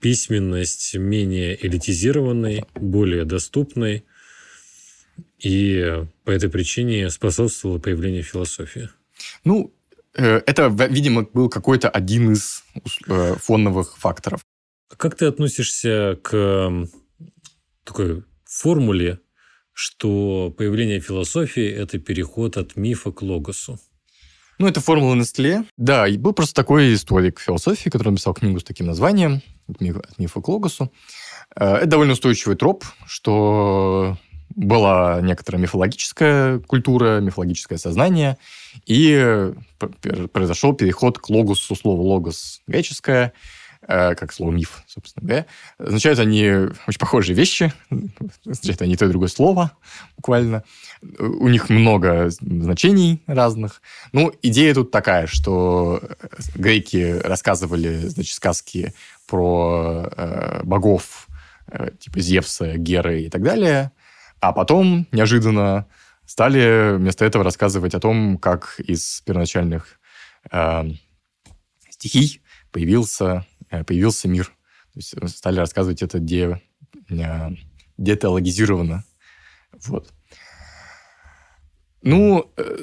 письменность 0.00 0.94
менее 0.94 1.54
элитизированной, 1.66 2.64
более 2.74 3.26
доступной, 3.26 4.06
и 5.38 6.04
по 6.24 6.30
этой 6.30 6.48
причине 6.48 7.10
способствовало 7.10 7.78
появлению 7.78 8.22
философии. 8.22 8.88
Ну, 9.44 9.74
э, 10.14 10.40
это, 10.46 10.68
видимо, 10.88 11.24
был 11.24 11.50
какой-то 11.50 11.90
один 11.90 12.32
из 12.32 12.64
э, 13.08 13.34
фоновых 13.34 13.98
факторов. 13.98 14.40
Как 14.96 15.16
ты 15.16 15.26
относишься 15.26 16.18
к 16.22 16.88
такой 17.84 18.24
формуле, 18.46 19.20
что 19.74 20.50
появление 20.56 21.00
философии– 21.00 21.68
это 21.82 21.98
переход 21.98 22.56
от 22.56 22.74
мифа 22.76 23.12
к 23.12 23.20
логосу? 23.20 23.78
Ну, 24.58 24.66
это 24.66 24.80
формула 24.80 25.14
Нестле. 25.14 25.64
Да, 25.76 26.08
и 26.08 26.18
был 26.18 26.32
просто 26.32 26.54
такой 26.54 26.92
историк 26.92 27.38
философии, 27.38 27.90
который 27.90 28.10
написал 28.10 28.34
книгу 28.34 28.58
с 28.58 28.64
таким 28.64 28.86
названием 28.86 29.40
«От 29.68 29.80
мифа 30.18 30.40
к 30.40 30.48
логосу». 30.48 30.92
Э, 31.54 31.76
это 31.76 31.86
довольно 31.86 32.14
устойчивый 32.14 32.56
троп, 32.56 32.84
что 33.06 34.16
была 34.50 35.20
некоторая 35.20 35.62
мифологическая 35.62 36.58
культура, 36.58 37.20
мифологическое 37.20 37.78
сознание, 37.78 38.38
и 38.86 39.52
произошел 40.32 40.72
переход 40.72 41.18
к 41.18 41.30
логосу, 41.30 41.76
слово 41.76 42.00
«логос» 42.00 42.60
греческое, 42.66 43.32
как 43.86 44.32
слово 44.32 44.52
«миф», 44.52 44.82
собственно 44.86 45.26
говоря. 45.26 45.46
Означают 45.78 46.18
они 46.18 46.68
очень 46.86 46.98
похожие 46.98 47.34
вещи, 47.34 47.72
означают 48.44 48.82
они 48.82 48.96
то 48.96 49.06
и 49.06 49.08
другое 49.08 49.28
слово, 49.28 49.72
буквально 50.16 50.64
у 51.00 51.48
них 51.48 51.70
много 51.70 52.28
значений 52.28 53.22
разных. 53.26 53.80
Ну, 54.12 54.32
идея 54.42 54.74
тут 54.74 54.90
такая, 54.90 55.26
что 55.26 56.02
греки 56.54 57.18
рассказывали, 57.24 58.08
значит, 58.08 58.34
сказки 58.34 58.92
про 59.26 60.08
э, 60.16 60.60
богов, 60.64 61.28
э, 61.68 61.90
типа 61.98 62.20
Зевса, 62.20 62.76
Геры 62.76 63.22
и 63.22 63.30
так 63.30 63.42
далее, 63.42 63.92
а 64.40 64.52
потом 64.52 65.06
неожиданно 65.12 65.86
стали 66.26 66.96
вместо 66.96 67.24
этого 67.24 67.44
рассказывать 67.44 67.94
о 67.94 68.00
том, 68.00 68.38
как 68.38 68.80
из 68.80 69.22
первоначальных 69.22 69.98
э, 70.50 70.84
стихий 71.90 72.42
появился, 72.70 73.46
э, 73.57 73.57
появился 73.70 74.28
мир. 74.28 74.46
То 74.92 74.98
есть 74.98 75.14
стали 75.36 75.58
рассказывать 75.60 76.02
это 76.02 76.18
де, 76.18 76.60
э, 77.10 77.48
детологизированно. 77.96 79.04
Вот. 79.86 80.12
Ну, 82.02 82.50
э, 82.56 82.76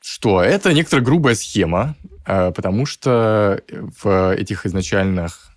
что, 0.00 0.42
это 0.42 0.72
некоторая 0.72 1.04
грубая 1.04 1.34
схема, 1.34 1.96
э, 2.26 2.52
потому 2.52 2.86
что 2.86 3.62
в 3.68 4.34
этих 4.34 4.66
изначальных 4.66 5.56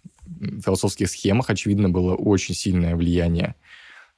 философских 0.64 1.10
схемах, 1.10 1.50
очевидно, 1.50 1.90
было 1.90 2.16
очень 2.16 2.56
сильное 2.56 2.96
влияние 2.96 3.56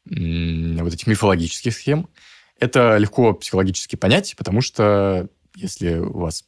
вот 0.06 0.94
этих 0.94 1.08
мифологических 1.08 1.74
схем. 1.74 2.08
Это 2.60 2.98
легко 2.98 3.34
психологически 3.34 3.96
понять, 3.96 4.36
потому 4.38 4.62
что 4.62 5.30
если 5.56 5.98
у 5.98 6.20
вас 6.20 6.46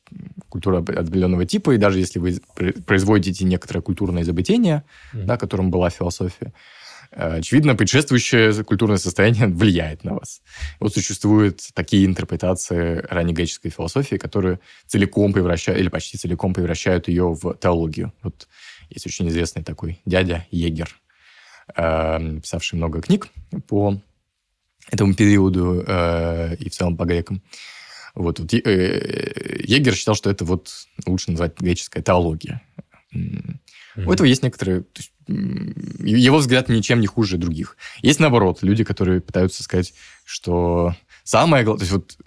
культура 0.49 0.79
определенного 0.79 1.45
типа, 1.45 1.71
и 1.71 1.77
даже 1.77 1.99
если 1.99 2.19
вы 2.19 2.39
производите 2.85 3.45
некоторое 3.45 3.81
культурное 3.81 4.23
изобретение, 4.23 4.83
mm-hmm. 5.13 5.23
да, 5.25 5.37
которым 5.37 5.71
была 5.71 5.89
философия, 5.89 6.53
Э, 7.11 7.37
очевидно, 7.37 7.75
предшествующее 7.75 8.63
культурное 8.63 8.97
состояние 8.97 9.47
влияет 9.47 10.03
на 10.03 10.15
вас. 10.15 10.41
Вот 10.79 10.93
существуют 10.93 11.61
такие 11.73 12.05
интерпретации 12.05 13.05
раннегреческой 13.09 13.71
философии, 13.71 14.15
которые 14.15 14.59
целиком 14.85 15.33
превращают, 15.33 15.79
или 15.79 15.89
почти 15.89 16.17
целиком 16.17 16.53
превращают 16.53 17.07
ее 17.07 17.33
в 17.33 17.55
теологию. 17.55 18.13
Вот 18.23 18.47
есть 18.89 19.05
очень 19.05 19.27
известный 19.29 19.63
такой 19.63 20.01
дядя 20.05 20.45
Егер, 20.51 20.89
э, 21.75 22.39
писавший 22.41 22.77
много 22.77 23.01
книг 23.01 23.27
по 23.67 23.99
этому 24.89 25.13
периоду 25.13 25.83
э, 25.85 26.55
и 26.55 26.69
в 26.69 26.73
целом 26.73 26.97
по 26.97 27.05
грекам. 27.05 27.41
Вот, 28.17 28.39
вот 28.39 28.51
Егер 28.51 29.93
считал, 29.93 30.15
что 30.15 30.32
это 30.32 30.43
вот 30.43 30.71
лучше 31.06 31.30
назвать 31.32 31.60
греческая 31.60 32.01
теология. 32.01 32.62
Mm-hmm. 33.13 34.06
У 34.06 34.12
этого 34.12 34.25
есть 34.25 34.41
некоторые... 34.43 34.82
То 34.82 35.01
есть, 35.01 35.12
его 35.27 36.38
взгляд 36.38 36.69
ничем 36.69 36.99
не 36.99 37.08
хуже 37.08 37.38
других. 37.38 37.77
Есть 38.01 38.19
наоборот, 38.19 38.63
люди, 38.63 38.84
которые 38.84 39.21
пытаются 39.21 39.62
сказать, 39.62 39.93
что 40.25 40.95
самое, 41.23 41.63
то 41.63 41.77
есть 41.77 41.91
вот, 41.91 42.17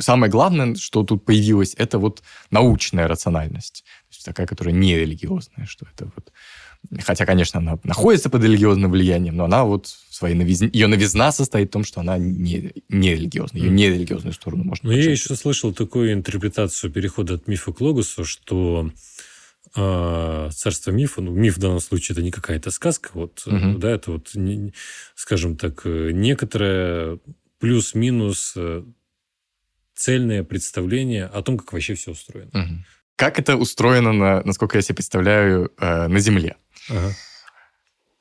самое 0.00 0.32
главное, 0.32 0.74
что 0.74 1.04
тут 1.04 1.24
появилось, 1.24 1.74
это 1.78 1.98
вот 1.98 2.22
научная 2.50 3.06
рациональность. 3.06 3.84
есть 4.10 4.24
такая, 4.24 4.46
которая 4.46 4.74
не 4.74 4.96
религиозная, 4.96 5.66
что 5.66 5.86
это 5.94 6.10
вот... 6.16 6.32
Хотя, 7.02 7.26
конечно, 7.26 7.60
она 7.60 7.78
находится 7.84 8.30
под 8.30 8.44
религиозным 8.44 8.90
влиянием, 8.90 9.36
но 9.36 9.44
она 9.44 9.64
вот 9.64 9.86
своей 9.86 10.34
новизне... 10.34 10.70
Ее 10.72 10.86
новизна 10.86 11.32
состоит 11.32 11.68
в 11.68 11.72
том, 11.72 11.84
что 11.84 12.00
она 12.00 12.18
не, 12.18 12.72
не 12.88 13.14
религиозная. 13.14 13.62
Ее 13.62 13.70
не 13.70 13.88
религиозную 13.88 14.32
сторону 14.32 14.64
можно 14.64 14.88
Но 14.88 14.94
я 14.94 15.10
еще 15.10 15.34
слышал 15.34 15.72
такую 15.72 16.12
интерпретацию 16.12 16.92
перехода 16.92 17.34
от 17.34 17.48
мифа 17.48 17.72
к 17.72 17.80
логосу, 17.80 18.24
что 18.24 18.90
э, 19.74 20.50
царство 20.52 20.90
мифа, 20.90 21.20
ну, 21.20 21.32
миф 21.32 21.56
в 21.56 21.60
данном 21.60 21.80
случае 21.80 22.14
это 22.14 22.22
не 22.22 22.30
какая-то 22.30 22.70
сказка, 22.70 23.10
вот, 23.14 23.42
Мгм. 23.46 23.80
да, 23.80 23.90
это 23.90 24.12
вот, 24.12 24.32
скажем 25.14 25.56
так, 25.56 25.82
э, 25.84 26.10
некоторое 26.12 27.18
плюс-минус 27.58 28.52
э, 28.56 28.84
цельное 29.94 30.44
представление 30.44 31.26
о 31.26 31.42
том, 31.42 31.58
как 31.58 31.72
вообще 31.72 31.94
все 31.94 32.12
устроено. 32.12 32.50
Мгм. 32.52 32.84
Как 33.16 33.38
это 33.38 33.56
устроено, 33.56 34.12
на, 34.12 34.42
насколько 34.44 34.76
я 34.76 34.82
себе 34.82 34.96
представляю, 34.96 35.72
э, 35.78 36.08
на 36.08 36.18
Земле? 36.18 36.56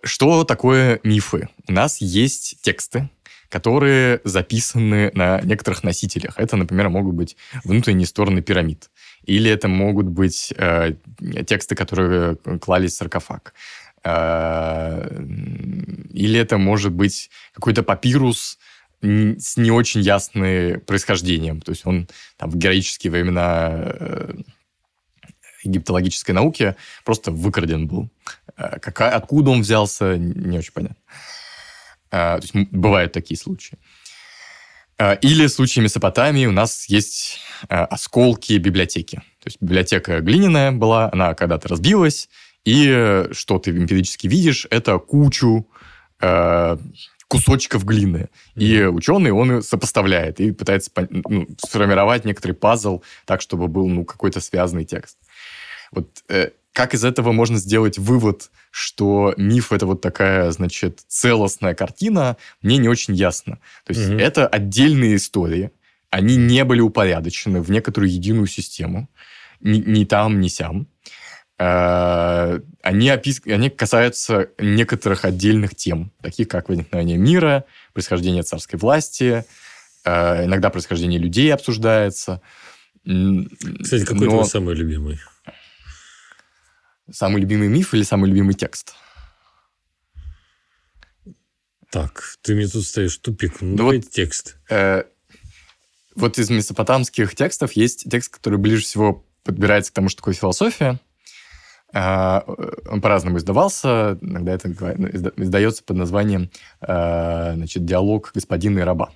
Что 0.04 0.44
такое 0.44 1.00
мифы? 1.04 1.48
У 1.68 1.72
нас 1.72 2.02
есть 2.02 2.62
тексты, 2.62 3.10
которые 3.50 4.20
записаны 4.24 5.12
на 5.14 5.40
некоторых 5.42 5.84
носителях. 5.84 6.38
Это, 6.38 6.58
например, 6.58 6.90
могут 6.90 7.14
быть 7.14 7.38
внутренние 7.64 8.08
стороны 8.08 8.42
пирамид. 8.42 8.90
Или 9.26 9.50
это 9.50 9.68
могут 9.68 10.08
быть 10.08 10.54
э, 10.58 10.96
тексты, 11.46 11.76
которые 11.76 12.36
клались 12.60 12.94
в 12.94 12.98
саркофаг. 12.98 13.54
Э, 14.04 15.08
или 16.12 16.40
это 16.40 16.58
может 16.58 16.92
быть 16.92 17.30
какой-то 17.54 17.84
папирус 17.84 18.58
с 19.02 19.58
не 19.58 19.72
очень 19.72 20.02
ясным 20.02 20.82
происхождением. 20.82 21.62
То 21.62 21.72
есть 21.72 21.86
он 21.86 22.08
там, 22.38 22.50
в 22.50 22.58
героические 22.58 23.12
времена 23.12 23.70
э, 23.72 24.34
египтологической 25.64 26.34
науки 26.34 26.76
просто 27.04 27.32
выкраден 27.32 27.88
был. 27.88 28.10
Э, 28.58 28.80
Какая, 28.80 29.12
откуда 29.12 29.52
он 29.52 29.62
взялся, 29.62 30.18
не 30.18 30.58
очень 30.58 30.74
понятно. 30.74 30.98
Э, 32.12 32.40
То 32.40 32.42
есть 32.42 32.72
бывают 32.72 33.12
такие 33.12 33.38
случаи. 33.38 33.78
Э, 34.98 35.18
Или 35.22 35.48
в 35.48 35.52
случае 35.52 35.84
Месопотамии 35.84 36.46
у 36.46 36.52
нас 36.52 36.86
есть 36.90 37.40
осколки 37.68 38.54
библиотеки. 38.54 39.18
То 39.40 39.48
есть 39.48 39.58
библиотека 39.62 40.20
глиняная 40.22 40.72
была, 40.72 41.10
она 41.12 41.34
когда-то 41.34 41.68
разбилась, 41.68 42.30
и 42.66 43.28
что 43.32 43.60
ты 43.60 43.72
эмпирически 43.72 44.28
видишь, 44.28 44.68
это 44.70 44.98
кучу 45.00 45.68
кусочков 47.34 47.84
глины. 47.84 48.30
И 48.54 48.84
ученый, 48.84 49.32
он 49.32 49.64
сопоставляет 49.64 50.40
и 50.40 50.52
пытается 50.52 50.92
ну, 51.10 51.48
сформировать 51.58 52.26
некоторый 52.26 52.52
пазл 52.52 53.02
так, 53.26 53.42
чтобы 53.42 53.68
был 53.68 53.88
ну, 53.88 54.06
какой-то 54.06 54.40
связанный 54.40 54.86
текст. 54.86 55.18
Вот 55.94 56.24
э, 56.30 56.50
как 56.74 56.94
из 56.94 57.06
этого 57.06 57.32
можно 57.32 57.58
сделать 57.58 57.98
вывод, 57.98 58.50
что 58.72 59.34
миф 59.38 59.72
это 59.72 59.86
вот 59.86 60.02
такая, 60.02 60.52
значит, 60.52 61.02
целостная 61.08 61.76
картина, 61.76 62.36
мне 62.62 62.78
не 62.78 62.90
очень 62.90 63.14
ясно. 63.16 63.60
То 63.86 63.94
есть 63.94 64.10
Мгм. 64.10 64.18
это 64.20 64.48
отдельные 64.48 65.16
истории, 65.16 65.72
они 66.10 66.36
не 66.36 66.64
были 66.64 66.82
упорядочены 66.82 67.62
в 67.62 67.70
некоторую 67.72 68.12
единую 68.12 68.48
систему, 68.48 69.08
ни, 69.62 69.78
ни 69.78 70.06
там, 70.06 70.42
ни 70.42 70.48
сям. 70.48 70.88
Э, 71.60 72.60
Они, 72.82 73.10
опис... 73.12 73.42
они 73.46 73.70
касаются 73.70 74.50
некоторых 74.58 75.24
отдельных 75.26 75.76
тем, 75.76 76.12
таких 76.22 76.48
как 76.48 76.68
возникновение 76.70 77.18
мира, 77.18 77.64
происхождение 77.94 78.44
царской 78.44 78.78
власти, 78.80 79.46
э, 80.04 80.46
иногда 80.46 80.70
происхождение 80.70 81.20
людей 81.20 81.54
обсуждается. 81.54 82.42
Кстати, 83.06 84.06
какой 84.06 84.26
но- 84.26 84.32
твой 84.32 84.46
самый 84.46 84.76
любимый? 84.76 85.20
Самый 87.12 87.42
любимый 87.42 87.68
миф 87.68 87.94
или 87.94 88.04
самый 88.04 88.30
любимый 88.30 88.54
текст? 88.54 88.96
Так, 91.92 92.24
ты 92.42 92.56
мне 92.56 92.68
тут 92.68 92.84
стоишь 92.86 93.18
тупик. 93.18 93.62
Ну, 93.62 93.72
Ну 93.72 93.76
давай 93.78 93.98
вот- 93.98 94.10
текст. 94.10 94.58
Э, 94.70 95.04
вот 96.16 96.40
из 96.40 96.50
месопотамских 96.50 97.36
текстов 97.36 97.74
есть 97.74 98.10
текст, 98.10 98.34
который 98.34 98.58
ближе 98.58 98.84
всего 98.84 99.26
подбирается 99.44 99.92
к 99.92 99.96
тому, 99.96 100.10
что 100.10 100.18
такое 100.22 100.34
философия. 100.34 101.00
Э, 101.94 102.40
Он 102.90 103.02
по-разному 103.02 103.38
издавался. 103.38 104.18
Иногда 104.22 104.54
это 104.54 104.70
ну, 104.70 105.08
изда- 105.08 105.34
издается 105.38 105.84
под 105.84 105.98
названием 105.98 106.50
э, 106.82 107.54
значит, 107.56 107.86
«Диалог 107.86 108.32
господина 108.34 108.80
и 108.80 108.84
раба». 108.84 109.12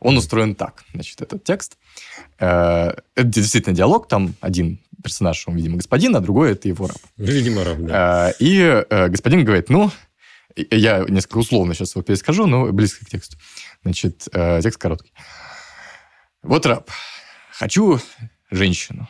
Он 0.00 0.16
устроен 0.16 0.54
так, 0.54 0.84
значит, 0.92 1.22
этот 1.22 1.44
текст. 1.44 1.76
Э, 2.38 2.92
Это 3.14 3.28
действительно 3.28 3.74
диалог, 3.74 4.08
там 4.08 4.34
один 4.40 4.80
персонаж, 5.02 5.46
он, 5.46 5.56
видимо, 5.56 5.76
господин, 5.76 6.16
а 6.16 6.20
другой 6.20 6.52
это 6.52 6.68
его 6.68 6.86
раб. 6.86 6.98
Видимо, 7.16 7.64
раб, 7.64 7.78
да. 7.78 8.28
А, 8.28 8.30
И 8.38 8.58
э, 8.58 9.08
господин 9.08 9.44
говорит, 9.44 9.68
ну, 9.68 9.90
я 10.56 11.04
несколько 11.08 11.38
условно 11.38 11.74
сейчас 11.74 11.94
его 11.94 12.02
перескажу, 12.02 12.46
но 12.46 12.72
близко 12.72 13.04
к 13.04 13.08
тексту. 13.08 13.36
Значит, 13.82 14.26
э, 14.32 14.60
текст 14.62 14.78
короткий. 14.78 15.12
Вот 16.42 16.66
раб. 16.66 16.90
Хочу 17.52 18.00
женщину. 18.50 19.08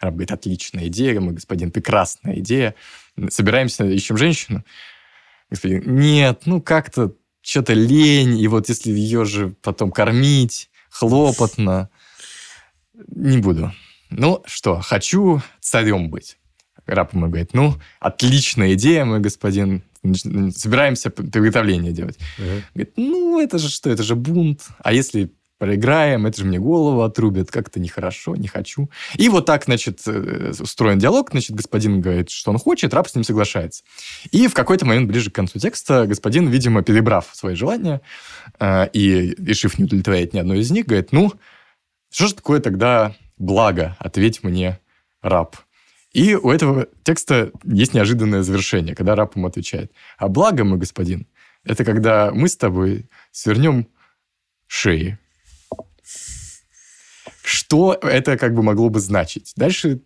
Раб 0.00 0.14
говорит, 0.14 0.30
отличная 0.30 0.86
идея, 0.86 1.20
мой 1.20 1.34
господин, 1.34 1.70
прекрасная 1.72 2.38
идея. 2.38 2.74
Собираемся, 3.30 3.84
ищем 3.84 4.16
женщину. 4.16 4.64
Господин, 5.50 5.96
нет, 5.96 6.42
ну 6.44 6.60
как-то 6.62 7.14
что-то 7.48 7.72
лень, 7.72 8.38
и 8.38 8.46
вот 8.46 8.68
если 8.68 8.90
ее 8.90 9.24
же 9.24 9.54
потом 9.62 9.90
кормить, 9.90 10.68
хлопотно, 10.90 11.88
не 13.08 13.38
буду. 13.38 13.72
Ну 14.10 14.42
что, 14.46 14.80
хочу 14.80 15.40
царем 15.60 16.10
быть. 16.10 16.36
Раб 16.84 17.14
ему 17.14 17.26
говорит, 17.28 17.54
ну, 17.54 17.74
отличная 18.00 18.74
идея, 18.74 19.04
мой 19.04 19.20
господин. 19.20 19.82
Собираемся 20.54 21.10
приготовление 21.10 21.92
делать. 21.92 22.18
Ага. 22.38 22.62
Говорит, 22.74 22.92
ну, 22.96 23.40
это 23.40 23.58
же 23.58 23.68
что, 23.68 23.90
это 23.90 24.02
же 24.02 24.14
бунт. 24.14 24.68
А 24.82 24.92
если 24.92 25.32
проиграем, 25.58 26.26
это 26.26 26.38
же 26.38 26.46
мне 26.46 26.58
голову 26.58 27.02
отрубят, 27.02 27.50
как-то 27.50 27.80
нехорошо, 27.80 28.36
не 28.36 28.48
хочу. 28.48 28.88
И 29.14 29.28
вот 29.28 29.46
так, 29.46 29.64
значит, 29.64 30.00
э, 30.06 30.52
устроен 30.58 30.98
диалог. 30.98 31.30
Значит, 31.30 31.56
господин 31.56 32.00
говорит, 32.00 32.30
что 32.30 32.50
он 32.50 32.58
хочет, 32.58 32.94
раб 32.94 33.08
с 33.08 33.14
ним 33.14 33.24
соглашается. 33.24 33.82
И 34.30 34.46
в 34.46 34.54
какой-то 34.54 34.86
момент, 34.86 35.08
ближе 35.08 35.30
к 35.30 35.34
концу 35.34 35.58
текста, 35.58 36.06
господин, 36.06 36.48
видимо, 36.48 36.82
перебрав 36.82 37.28
свои 37.32 37.54
желания 37.54 38.00
э, 38.58 38.88
и 38.92 39.34
решив 39.38 39.78
не 39.78 39.84
удовлетворять 39.84 40.32
ни 40.32 40.38
одно 40.38 40.54
из 40.54 40.70
них, 40.70 40.86
говорит, 40.86 41.12
ну, 41.12 41.32
что 42.10 42.28
же 42.28 42.34
такое 42.34 42.60
тогда 42.60 43.14
благо? 43.36 43.96
Ответь 43.98 44.42
мне, 44.42 44.78
раб. 45.22 45.56
И 46.12 46.34
у 46.34 46.50
этого 46.50 46.86
текста 47.02 47.50
есть 47.64 47.94
неожиданное 47.94 48.42
завершение, 48.42 48.94
когда 48.94 49.14
раб 49.14 49.36
ему 49.36 49.48
отвечает. 49.48 49.92
А 50.16 50.28
благо, 50.28 50.64
мой 50.64 50.78
господин, 50.78 51.26
это 51.64 51.84
когда 51.84 52.30
мы 52.32 52.48
с 52.48 52.56
тобой 52.56 53.08
свернем 53.30 53.88
шеи. 54.66 55.18
Что 57.48 57.94
это 57.94 58.36
как 58.36 58.54
бы 58.54 58.62
могло 58.62 58.90
бы 58.90 59.00
значить? 59.00 59.52
Дальше 59.56 60.00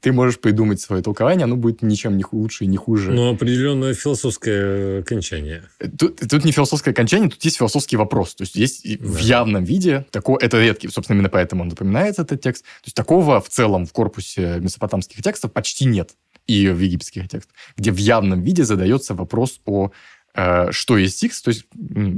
ты 0.00 0.12
можешь 0.12 0.40
придумать 0.40 0.80
свое 0.80 1.02
толкование, 1.02 1.44
оно 1.44 1.56
будет 1.56 1.82
ничем 1.82 2.16
не 2.16 2.24
лучше 2.32 2.64
и 2.64 2.66
не 2.66 2.78
хуже. 2.78 3.12
Но 3.12 3.28
определенное 3.30 3.92
философское 3.92 5.00
окончание. 5.00 5.64
Тут, 5.98 6.20
тут 6.20 6.42
не 6.46 6.52
философское 6.52 6.92
окончание, 6.92 7.28
тут 7.28 7.44
есть 7.44 7.58
философский 7.58 7.96
вопрос. 7.98 8.34
То 8.34 8.44
есть 8.44 8.56
есть 8.56 8.86
и 8.86 8.96
в 8.96 9.16
Да. 9.16 9.20
явном 9.20 9.64
виде, 9.64 10.06
такое, 10.10 10.38
это 10.40 10.58
редкий, 10.58 10.88
собственно, 10.88 11.16
именно 11.18 11.28
поэтому 11.28 11.62
он 11.64 11.68
напоминается, 11.68 12.22
этот 12.22 12.40
текст. 12.40 12.62
То 12.64 12.86
есть 12.86 12.96
такого 12.96 13.42
в 13.42 13.50
целом 13.50 13.84
в 13.84 13.92
корпусе 13.92 14.58
месопотамских 14.60 15.22
текстов 15.22 15.52
почти 15.52 15.84
нет. 15.84 16.14
И 16.46 16.66
в 16.68 16.80
египетских 16.80 17.28
текстах, 17.28 17.54
где 17.76 17.92
в 17.92 17.98
явном 17.98 18.40
виде 18.40 18.64
задается 18.64 19.14
вопрос 19.14 19.60
о 19.66 19.90
э, 20.34 20.72
что 20.72 20.96
есть 20.96 21.22
X, 21.22 21.42
то 21.42 21.50
есть 21.50 21.66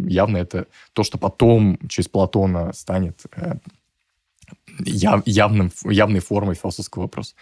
явно 0.08 0.36
это 0.36 0.66
то, 0.92 1.02
что 1.02 1.18
потом 1.18 1.80
через 1.88 2.06
Платона 2.06 2.72
станет 2.72 3.20
э, 3.34 3.54
яв- 4.80 5.22
явным, 5.26 5.72
явной 5.84 6.20
формой 6.20 6.54
философского 6.54 7.02
вопроса. 7.02 7.34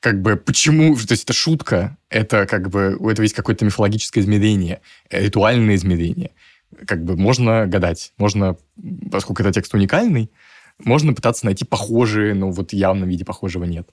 Как 0.00 0.22
бы 0.22 0.36
почему, 0.36 0.94
то 0.94 1.12
есть 1.12 1.24
это 1.24 1.32
шутка, 1.32 1.96
это 2.08 2.46
как 2.46 2.70
бы 2.70 2.96
у 2.98 3.08
этого 3.08 3.24
есть 3.24 3.34
какое-то 3.34 3.64
мифологическое 3.64 4.22
измерение, 4.22 4.80
э, 5.10 5.24
ритуальное 5.24 5.74
измерение. 5.74 6.30
Как 6.86 7.04
бы 7.04 7.16
можно 7.16 7.66
гадать, 7.66 8.12
можно, 8.18 8.56
поскольку 9.10 9.42
это 9.42 9.52
текст 9.52 9.74
уникальный, 9.74 10.30
можно 10.78 11.12
пытаться 11.14 11.46
найти 11.46 11.64
похожие, 11.64 12.34
но 12.34 12.50
вот 12.50 12.70
в 12.70 12.74
явном 12.74 13.08
виде 13.08 13.24
похожего 13.24 13.64
нет. 13.64 13.90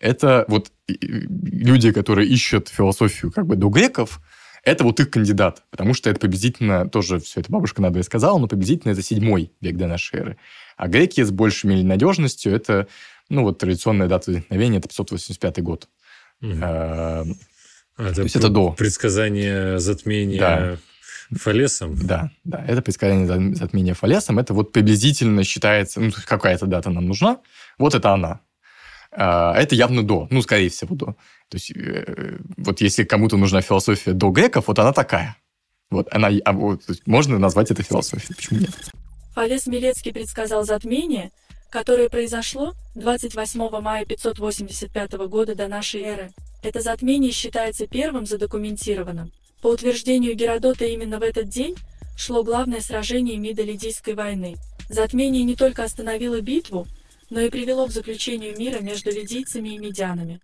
Это 0.00 0.44
вот 0.48 0.72
и 0.88 0.98
люди, 1.00 1.92
которые 1.92 2.28
ищут 2.28 2.68
философию 2.68 3.30
как 3.32 3.46
бы 3.46 3.56
до 3.56 3.68
греков, 3.68 4.20
это 4.66 4.82
вот 4.82 4.98
их 4.98 5.10
кандидат, 5.10 5.62
потому 5.70 5.94
что 5.94 6.10
это 6.10 6.18
приблизительно, 6.18 6.88
тоже 6.88 7.20
все 7.20 7.40
это 7.40 7.52
бабушка 7.52 7.80
надо 7.80 8.02
сказала, 8.02 8.36
но 8.38 8.48
приблизительно 8.48 8.92
это 8.92 9.00
седьмой 9.00 9.52
век 9.60 9.76
до 9.76 9.86
нашей 9.86 10.18
эры. 10.20 10.36
А 10.76 10.88
греки 10.88 11.22
с 11.22 11.30
большей 11.30 11.72
или 11.72 11.82
надежностью 11.84 12.52
это, 12.52 12.88
ну 13.28 13.42
вот 13.42 13.58
традиционная 13.58 14.08
дата 14.08 14.30
возникновения, 14.32 14.78
это 14.78 14.88
585 14.88 15.62
год. 15.62 15.88
А, 16.42 17.24
то 17.96 18.22
есть 18.22 18.36
это 18.36 18.48
до. 18.48 18.72
Предсказание 18.72 19.78
затмения 19.78 20.40
Да. 20.40 20.76
Фалесом. 21.38 21.96
Да, 22.04 22.30
да, 22.44 22.64
это 22.66 22.82
предсказание 22.82 23.26
за- 23.26 23.54
затмения 23.54 23.94
Фалесом. 23.94 24.38
Это 24.38 24.52
вот 24.52 24.72
приблизительно 24.72 25.44
считается, 25.44 26.00
ну, 26.00 26.10
какая-то 26.26 26.66
дата 26.66 26.90
нам 26.90 27.06
нужна, 27.06 27.38
вот 27.78 27.94
это 27.94 28.10
она. 28.12 28.40
А 29.12 29.54
это 29.56 29.74
явно 29.76 30.02
до, 30.02 30.26
ну, 30.30 30.42
скорее 30.42 30.68
всего, 30.70 30.94
до. 30.96 31.16
То 31.48 31.56
есть, 31.56 31.70
э, 31.70 32.38
вот 32.56 32.80
если 32.80 33.04
кому-то 33.04 33.36
нужна 33.36 33.60
философия 33.60 34.12
до 34.12 34.30
греков, 34.30 34.68
вот 34.68 34.78
она 34.78 34.92
такая. 34.92 35.36
Вот, 35.90 36.08
она, 36.10 36.30
а 36.44 36.52
вот, 36.52 36.82
можно 37.06 37.38
назвать 37.38 37.70
это 37.70 37.82
философией, 37.82 38.34
почему 38.34 38.60
нет? 38.60 38.70
Фалес 39.34 39.66
Милецкий 39.66 40.12
предсказал 40.12 40.64
затмение, 40.64 41.30
которое 41.70 42.08
произошло 42.08 42.74
28 42.94 43.80
мая 43.80 44.04
585 44.04 45.12
года 45.28 45.54
до 45.54 45.68
нашей 45.68 46.02
эры. 46.02 46.32
Это 46.62 46.80
затмение 46.80 47.30
считается 47.30 47.86
первым 47.86 48.26
задокументированным. 48.26 49.30
По 49.62 49.68
утверждению 49.68 50.34
Геродота, 50.34 50.86
именно 50.86 51.18
в 51.18 51.22
этот 51.22 51.48
день 51.48 51.76
шло 52.16 52.42
главное 52.42 52.80
сражение 52.80 53.36
Мидо-Лидийской 53.36 54.14
войны. 54.14 54.56
Затмение 54.88 55.44
не 55.44 55.54
только 55.54 55.84
остановило 55.84 56.40
битву, 56.40 56.86
но 57.30 57.40
и 57.40 57.50
привело 57.50 57.86
к 57.86 57.92
заключению 57.92 58.58
мира 58.58 58.80
между 58.80 59.10
лидийцами 59.10 59.70
и 59.70 59.78
медянами. 59.78 60.40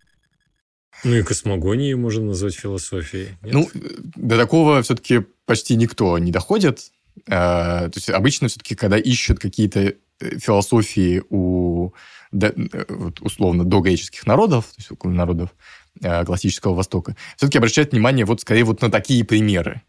Ну 1.03 1.15
и 1.15 1.23
космогонию 1.23 1.97
можно 1.97 2.25
назвать 2.27 2.55
философией. 2.55 3.37
Нет? 3.41 3.53
Ну, 3.53 3.69
до 4.15 4.37
такого 4.37 4.81
все-таки 4.81 5.25
почти 5.45 5.75
никто 5.75 6.17
не 6.17 6.31
доходит. 6.31 6.91
А, 7.29 7.89
то 7.89 7.97
есть 7.97 8.09
обычно 8.09 8.47
все-таки, 8.47 8.75
когда 8.75 8.97
ищут 8.97 9.39
какие-то 9.39 9.79
э, 9.81 9.95
философии 10.39 11.21
у 11.29 11.91
э, 12.31 12.51
условно 13.21 13.65
догреческих 13.65 14.25
народов, 14.25 14.65
то 14.65 14.75
есть 14.77 14.89
у 14.91 15.09
народов 15.09 15.49
классического 16.25 16.73
Востока, 16.73 17.15
все-таки 17.37 17.59
обращают 17.59 17.91
внимание 17.91 18.25
вот 18.25 18.41
скорее 18.41 18.63
вот 18.63 18.81
на 18.81 18.89
такие 18.89 19.23
примеры. 19.23 19.83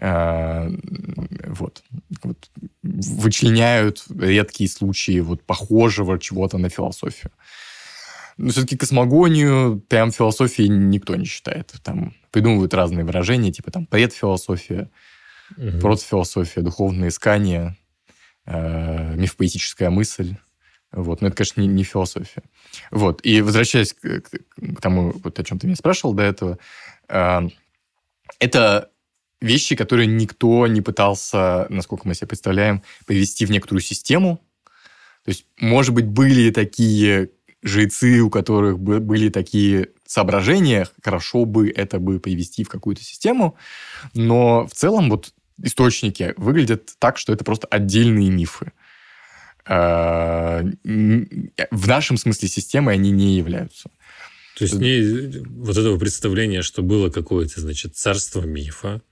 Вот. 0.00 1.82
вот. 2.22 2.50
Вычленяют 2.82 4.04
редкие 4.16 4.68
случаи 4.68 5.20
вот 5.20 5.44
похожего 5.44 6.18
чего-то 6.18 6.58
на 6.58 6.68
философию. 6.68 7.30
Но 8.38 8.50
все-таки 8.50 8.76
космогонию 8.76 9.80
прям 9.88 10.12
философией 10.12 10.68
никто 10.68 11.16
не 11.16 11.24
считает. 11.24 11.74
Там 11.82 12.14
придумывают 12.30 12.72
разные 12.72 13.04
выражения, 13.04 13.52
типа 13.52 13.72
там 13.72 13.84
предфилософия, 13.84 14.90
угу. 15.56 15.78
протофилософия, 15.80 16.62
духовное 16.62 17.08
искание, 17.08 17.76
э, 18.46 19.16
мифопоэтическая 19.16 19.90
мысль. 19.90 20.36
Вот. 20.92 21.20
Но 21.20 21.28
это, 21.28 21.36
конечно, 21.36 21.60
не, 21.60 21.66
не 21.66 21.82
философия. 21.82 22.42
Вот. 22.92 23.20
И 23.24 23.42
возвращаясь 23.42 23.92
к, 23.92 24.20
к 24.20 24.80
тому, 24.80 25.12
вот 25.12 25.38
о 25.38 25.44
чем 25.44 25.58
ты 25.58 25.66
меня 25.66 25.76
спрашивал 25.76 26.14
до 26.14 26.22
этого, 26.22 26.58
э, 27.08 27.40
это 28.38 28.90
вещи, 29.40 29.74
которые 29.74 30.06
никто 30.06 30.66
не 30.68 30.80
пытался, 30.80 31.66
насколько 31.70 32.06
мы 32.06 32.14
себе 32.14 32.28
представляем, 32.28 32.82
привести 33.04 33.46
в 33.46 33.50
некоторую 33.50 33.82
систему. 33.82 34.40
То 35.24 35.30
есть, 35.30 35.46
может 35.58 35.92
быть, 35.92 36.06
были 36.06 36.50
такие 36.50 37.30
жрецы, 37.62 38.20
у 38.20 38.30
которых 38.30 38.78
были 38.78 39.28
такие 39.28 39.88
соображения, 40.06 40.88
хорошо 41.02 41.44
бы 41.44 41.70
это 41.70 41.98
бы 41.98 42.20
привести 42.20 42.64
в 42.64 42.68
какую-то 42.68 43.02
систему, 43.02 43.56
но 44.14 44.66
в 44.66 44.72
целом 44.72 45.10
вот 45.10 45.32
источники 45.62 46.34
выглядят 46.36 46.90
так, 46.98 47.18
что 47.18 47.32
это 47.32 47.44
просто 47.44 47.66
отдельные 47.66 48.30
мифы. 48.30 48.72
А, 49.66 50.62
в 50.84 51.88
нашем 51.88 52.16
смысле 52.16 52.48
системы 52.48 52.92
они 52.92 53.10
не 53.10 53.36
являются. 53.36 53.90
То 54.56 54.64
есть 54.64 54.74
не 54.74 55.40
вот 55.62 55.76
этого 55.76 55.98
представления, 55.98 56.62
что 56.62 56.82
было 56.82 57.10
какое-то, 57.10 57.60
значит, 57.60 57.96
царство 57.96 58.42
мифа, 58.42 59.02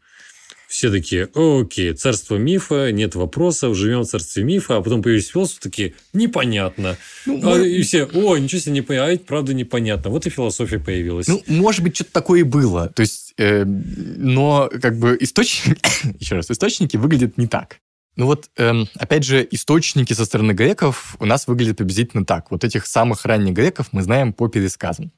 все 0.68 0.90
такие, 0.90 1.28
окей, 1.34 1.92
царство 1.94 2.36
мифа, 2.36 2.90
нет 2.92 3.14
вопросов, 3.14 3.76
живем 3.76 4.02
в 4.02 4.06
царстве 4.06 4.44
мифа, 4.44 4.76
а 4.76 4.82
потом 4.82 5.02
появились 5.02 5.28
философы, 5.28 5.60
такие, 5.60 5.94
непонятно. 6.12 6.96
Ну, 7.24 7.40
а, 7.42 7.56
мы... 7.56 7.68
И 7.68 7.82
все, 7.82 8.04
о, 8.04 8.36
ничего 8.36 8.60
себе, 8.60 8.72
не 8.72 8.82
понятно, 8.82 9.14
а 9.14 9.18
правда 9.18 9.54
непонятно. 9.54 10.10
Вот 10.10 10.26
и 10.26 10.30
философия 10.30 10.78
появилась. 10.78 11.28
Ну, 11.28 11.42
может 11.46 11.82
быть, 11.82 11.94
что-то 11.94 12.12
такое 12.12 12.40
и 12.40 12.42
было. 12.42 12.88
То 12.88 13.00
есть, 13.00 13.34
э, 13.36 13.64
но 13.64 14.70
как 14.80 14.98
бы 14.98 15.16
источники, 15.20 15.80
еще 16.18 16.36
раз, 16.36 16.50
источники 16.50 16.96
выглядят 16.96 17.38
не 17.38 17.46
так. 17.46 17.78
Ну 18.16 18.24
вот, 18.26 18.48
эм, 18.56 18.88
опять 18.94 19.24
же, 19.24 19.46
источники 19.50 20.14
со 20.14 20.24
стороны 20.24 20.52
греков 20.52 21.16
у 21.20 21.26
нас 21.26 21.46
выглядят 21.46 21.76
приблизительно 21.76 22.24
так. 22.24 22.50
Вот 22.50 22.64
этих 22.64 22.86
самых 22.86 23.26
ранних 23.26 23.52
греков 23.52 23.88
мы 23.92 24.02
знаем 24.02 24.32
по 24.32 24.48
пересказам. 24.48 25.12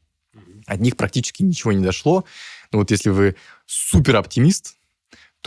От 0.67 0.81
них 0.81 0.97
практически 0.97 1.45
ничего 1.45 1.73
не 1.73 1.83
дошло. 1.83 2.25
Ну 2.73 2.81
вот 2.81 2.91
если 2.91 3.11
вы 3.11 3.37
супер 3.67 4.17
оптимист, 4.17 4.75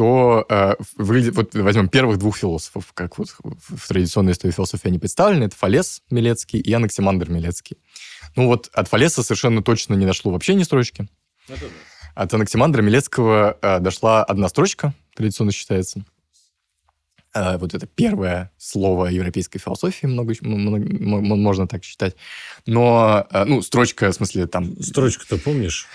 то 0.02 0.48
э, 0.50 0.74
выглядит, 0.98 1.36
вот 1.36 1.54
возьмем 1.54 1.88
первых 1.88 2.18
двух 2.18 2.36
философов, 2.36 2.92
как 2.96 3.20
вот 3.20 3.28
в 3.44 3.88
традиционной 3.88 4.32
истории 4.32 4.52
философии 4.52 4.88
они 4.88 4.98
представлены, 4.98 5.44
это 5.44 5.56
Фалес 5.56 6.02
Милецкий 6.10 6.60
и 6.60 6.74
Анаксимандр 6.74 7.30
Милецкий. 7.30 7.78
Ну 8.36 8.48
вот 8.48 8.72
от 8.74 8.88
Фалеса 8.88 9.22
совершенно 9.22 9.62
точно 9.62 9.94
не 9.94 10.08
дошло 10.08 10.32
вообще 10.32 10.56
ни 10.56 10.64
строчки. 10.64 11.08
Да. 11.48 11.56
От 12.16 12.34
Анаксимандра 12.34 12.82
Милецкого 12.82 13.60
э, 13.62 13.80
дошла 13.80 14.24
одна 14.24 14.50
строчка, 14.50 14.96
традиционно 15.16 15.52
считается. 15.52 16.04
Э, 17.36 17.60
вот 17.60 17.76
это 17.76 17.86
первое 17.86 18.52
слово 18.58 19.06
европейской 19.06 19.60
философии, 19.60 20.08
много, 20.08 20.34
много, 20.42 20.80
можно 21.36 21.68
так 21.68 21.84
считать. 21.84 22.16
Но, 22.66 23.28
э, 23.30 23.44
ну, 23.46 23.62
строчка, 23.62 24.10
в 24.12 24.16
смысле, 24.16 24.48
там... 24.48 24.82
Строчку-то 24.82 25.38
помнишь? 25.38 25.86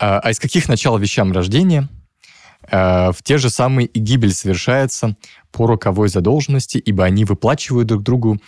А, 0.00 0.18
а 0.18 0.32
из 0.32 0.40
каких 0.40 0.68
начал 0.68 0.98
вещам 0.98 1.30
рождения? 1.30 1.88
Э, 2.70 3.12
в 3.12 3.22
те 3.22 3.38
же 3.38 3.50
самые 3.50 3.86
и 3.86 3.98
гибель 3.98 4.32
совершается 4.32 5.16
по 5.52 5.66
роковой 5.66 6.08
задолженности, 6.08 6.78
ибо 6.78 7.04
они 7.04 7.24
выплачивают 7.24 7.88
друг 7.88 8.02
другу 8.02 8.38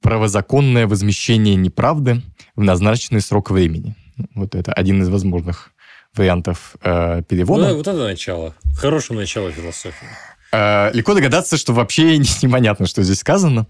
правозаконное 0.00 0.86
возмещение 0.86 1.54
неправды 1.54 2.22
в 2.56 2.62
назначенный 2.62 3.20
срок 3.20 3.50
времени. 3.50 3.94
Вот 4.34 4.54
это 4.54 4.72
один 4.72 5.00
из 5.02 5.08
возможных 5.08 5.72
вариантов 6.14 6.74
э, 6.82 7.22
перевода. 7.28 7.68
Ну, 7.68 7.76
вот 7.76 7.88
это 7.88 8.04
начало. 8.04 8.54
Хорошее 8.76 9.18
начало 9.18 9.50
философии. 9.50 10.08
Э, 10.52 10.90
легко 10.92 11.14
догадаться, 11.14 11.56
что 11.56 11.72
вообще 11.72 12.18
непонятно, 12.42 12.86
что 12.86 13.02
здесь 13.02 13.20
сказано. 13.20 13.66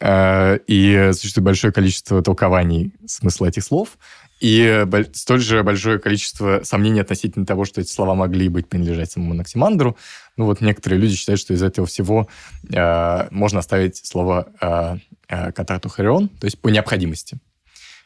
Э, 0.00 0.58
и 0.66 1.10
существует 1.12 1.44
большое 1.44 1.72
количество 1.72 2.22
толкований 2.22 2.94
смысла 3.06 3.46
этих 3.46 3.64
слов 3.64 3.98
и 4.40 4.86
столь 5.14 5.40
же 5.40 5.62
большое 5.62 5.98
количество 5.98 6.60
сомнений 6.62 7.00
относительно 7.00 7.44
того, 7.44 7.64
что 7.64 7.80
эти 7.80 7.90
слова 7.90 8.14
могли 8.14 8.48
быть 8.48 8.68
принадлежать 8.68 9.10
самому 9.10 9.34
Наксимандру. 9.34 9.96
Ну 10.36 10.44
вот 10.44 10.60
некоторые 10.60 11.00
люди 11.00 11.16
считают, 11.16 11.40
что 11.40 11.54
из 11.54 11.62
этого 11.62 11.86
всего 11.86 12.28
э, 12.72 13.28
можно 13.30 13.58
оставить 13.58 13.96
слово 13.96 14.48
э, 14.60 14.96
э, 15.28 15.52
катарту 15.52 15.88
харион, 15.88 16.28
то 16.28 16.44
есть 16.44 16.60
по 16.60 16.68
необходимости. 16.68 17.38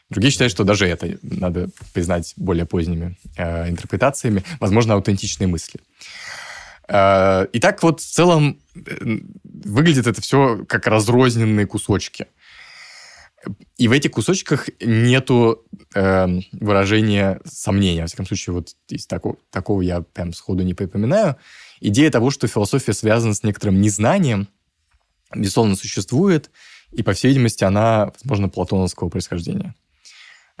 Другие 0.09 0.31
считают, 0.31 0.51
что 0.51 0.63
даже 0.63 0.87
это 0.87 1.17
надо 1.21 1.69
признать 1.93 2.33
более 2.35 2.65
поздними 2.65 3.17
э, 3.37 3.69
интерпретациями, 3.69 4.43
возможно, 4.59 4.95
аутентичные 4.95 5.47
мысли. 5.47 5.79
Э, 6.87 7.45
Итак, 7.53 7.83
вот 7.83 8.01
в 8.01 8.11
целом 8.11 8.59
э, 8.75 9.19
выглядит 9.43 10.07
это 10.07 10.19
все 10.21 10.65
как 10.67 10.87
разрозненные 10.87 11.67
кусочки– 11.67 12.25
и 13.77 13.87
в 13.87 13.91
этих 13.91 14.11
кусочках 14.11 14.69
нету 14.79 15.65
э, 15.93 16.27
выражения 16.51 17.41
сомнения. 17.45 18.01
Во 18.01 18.07
всяком 18.07 18.25
случае, 18.25 18.53
вот 18.53 18.75
из 18.87 19.05
такого, 19.07 19.37
такого 19.51 19.81
я 19.81 20.01
прям 20.01 20.33
сходу 20.33 20.63
не 20.63 20.73
припоминаю. 20.73 21.37
Идея 21.81 22.09
того, 22.11 22.29
что 22.29 22.47
философия 22.47 22.93
связана 22.93 23.33
с 23.33 23.43
некоторым 23.43 23.81
незнанием, 23.81 24.47
безусловно, 25.35 25.75
существует, 25.75 26.51
и, 26.91 27.03
по 27.03 27.13
всей 27.13 27.29
видимости, 27.29 27.63
она, 27.63 28.11
возможно, 28.19 28.49
платоновского 28.49 29.09
происхождения. 29.09 29.75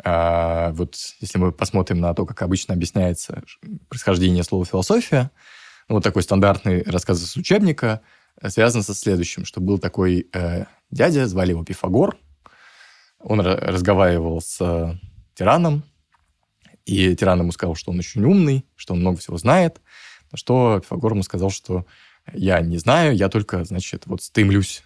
А, 0.03 0.71
вот 0.71 0.95
если 1.19 1.37
мы 1.37 1.51
посмотрим 1.51 1.99
на 1.99 2.13
то, 2.13 2.25
как 2.25 2.41
обычно 2.41 2.73
объясняется 2.73 3.43
происхождение 3.89 4.43
слова 4.43 4.65
«философия», 4.65 5.31
ну, 5.87 5.95
вот 5.95 6.03
такой 6.03 6.23
стандартный 6.23 6.83
рассказ 6.83 7.21
из 7.21 7.35
учебника 7.35 8.01
связан 8.47 8.83
со 8.83 8.95
следующим, 8.95 9.45
что 9.45 9.61
был 9.61 9.77
такой 9.77 10.27
э, 10.33 10.65
дядя, 10.89 11.27
звали 11.27 11.51
его 11.51 11.63
Пифагор, 11.63 12.17
он 13.23 13.39
разговаривал 13.39 14.41
с 14.41 14.57
э, 14.59 14.95
тираном, 15.33 15.83
и 16.85 17.15
тиран 17.15 17.39
ему 17.39 17.51
сказал, 17.51 17.75
что 17.75 17.91
он 17.91 17.99
очень 17.99 18.23
умный, 18.23 18.65
что 18.75 18.93
он 18.93 18.99
много 18.99 19.17
всего 19.17 19.37
знает, 19.37 19.79
на 20.31 20.37
что 20.37 20.79
Пифагор 20.81 21.13
ему 21.13 21.23
сказал, 21.23 21.49
что 21.49 21.85
я 22.33 22.59
не 22.61 22.77
знаю, 22.77 23.15
я 23.15 23.29
только, 23.29 23.63
значит, 23.63 24.03
вот 24.05 24.21
стремлюсь 24.21 24.83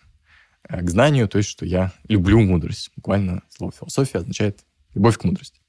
э, 0.70 0.82
к 0.82 0.90
знанию, 0.90 1.28
то 1.28 1.40
есть, 1.40 1.50
что 1.50 1.66
я 1.66 1.92
люблю 2.08 2.40
мудрость. 2.40 2.92
Буквально 2.96 3.42
слово 3.50 3.74
философия 3.78 4.20
означает 4.20 4.60
любовь 4.94 5.18
к 5.18 5.24
мудрости. 5.24 5.60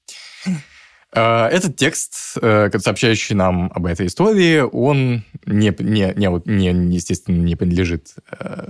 Э, 1.13 1.47
этот 1.47 1.77
текст, 1.77 2.15
сообщающий 2.15 3.35
нам 3.35 3.73
об 3.75 3.87
этой 3.87 4.09
истории, 4.09 4.61
он 4.61 5.25
не, 5.47 5.75
не, 5.79 6.13
не, 6.15 6.73
не, 6.73 6.97
естественно, 6.97 7.37
не 7.37 7.57
принадлежит 7.57 8.15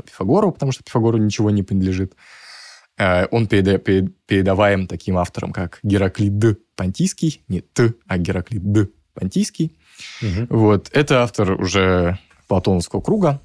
Пифагору, 0.06 0.52
потому 0.52 0.70
что 0.70 0.84
Пифагору 0.84 1.18
ничего 1.18 1.50
не 1.50 1.64
принадлежит. 1.64 2.14
Э, 2.98 3.26
он 3.30 3.46
передаваем 3.46 4.86
таким 4.86 5.16
авторам, 5.16 5.52
как 5.52 5.78
Гераклит 5.82 6.38
Д. 6.38 6.56
Понтийский, 6.76 7.42
не 7.48 7.60
Т, 7.60 7.94
а 8.06 8.18
Гераклит 8.18 8.72
Д. 8.72 8.88
Понтийский. 9.14 9.76
Угу. 10.22 10.58
Вот. 10.58 10.90
Это 10.92 11.22
автор 11.22 11.52
уже 11.52 12.18
Платоновского 12.46 13.00
круга. 13.00 13.40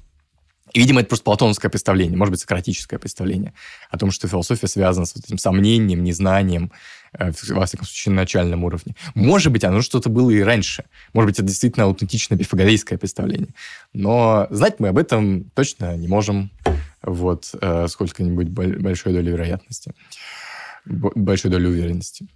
И, 0.72 0.80
видимо, 0.80 1.00
это 1.00 1.08
просто 1.08 1.24
платоновское 1.24 1.70
представление, 1.70 2.16
может 2.16 2.32
быть, 2.32 2.40
сократическое 2.40 2.98
представление 2.98 3.52
о 3.90 3.98
том, 3.98 4.10
что 4.10 4.26
философия 4.26 4.66
связана 4.66 5.06
с 5.06 5.14
вот 5.14 5.24
этим 5.24 5.38
сомнением, 5.38 6.02
незнанием, 6.02 6.72
э, 7.12 7.30
во 7.50 7.66
всяком 7.66 7.86
случае, 7.86 8.12
на 8.14 8.22
начальном 8.22 8.64
уровне. 8.64 8.96
Может 9.14 9.52
быть, 9.52 9.62
оно 9.62 9.82
что-то 9.82 10.08
было 10.08 10.30
и 10.30 10.40
раньше. 10.40 10.84
Может 11.12 11.28
быть, 11.28 11.38
это 11.38 11.46
действительно 11.46 11.84
аутентичное 11.84 12.36
пифагорейское 12.36 12.98
представление. 12.98 13.54
Но 13.92 14.48
знать 14.50 14.80
мы 14.80 14.88
об 14.88 14.98
этом 14.98 15.44
точно 15.54 15.96
не 15.96 16.08
можем 16.08 16.50
вот 17.04 17.54
э, 17.60 17.86
сколько-нибудь 17.88 18.48
большой 18.48 19.12
долей 19.12 19.30
вероятности, 19.30 19.92
большой 20.84 21.50
долей 21.50 21.68
уверенности. 21.68 22.28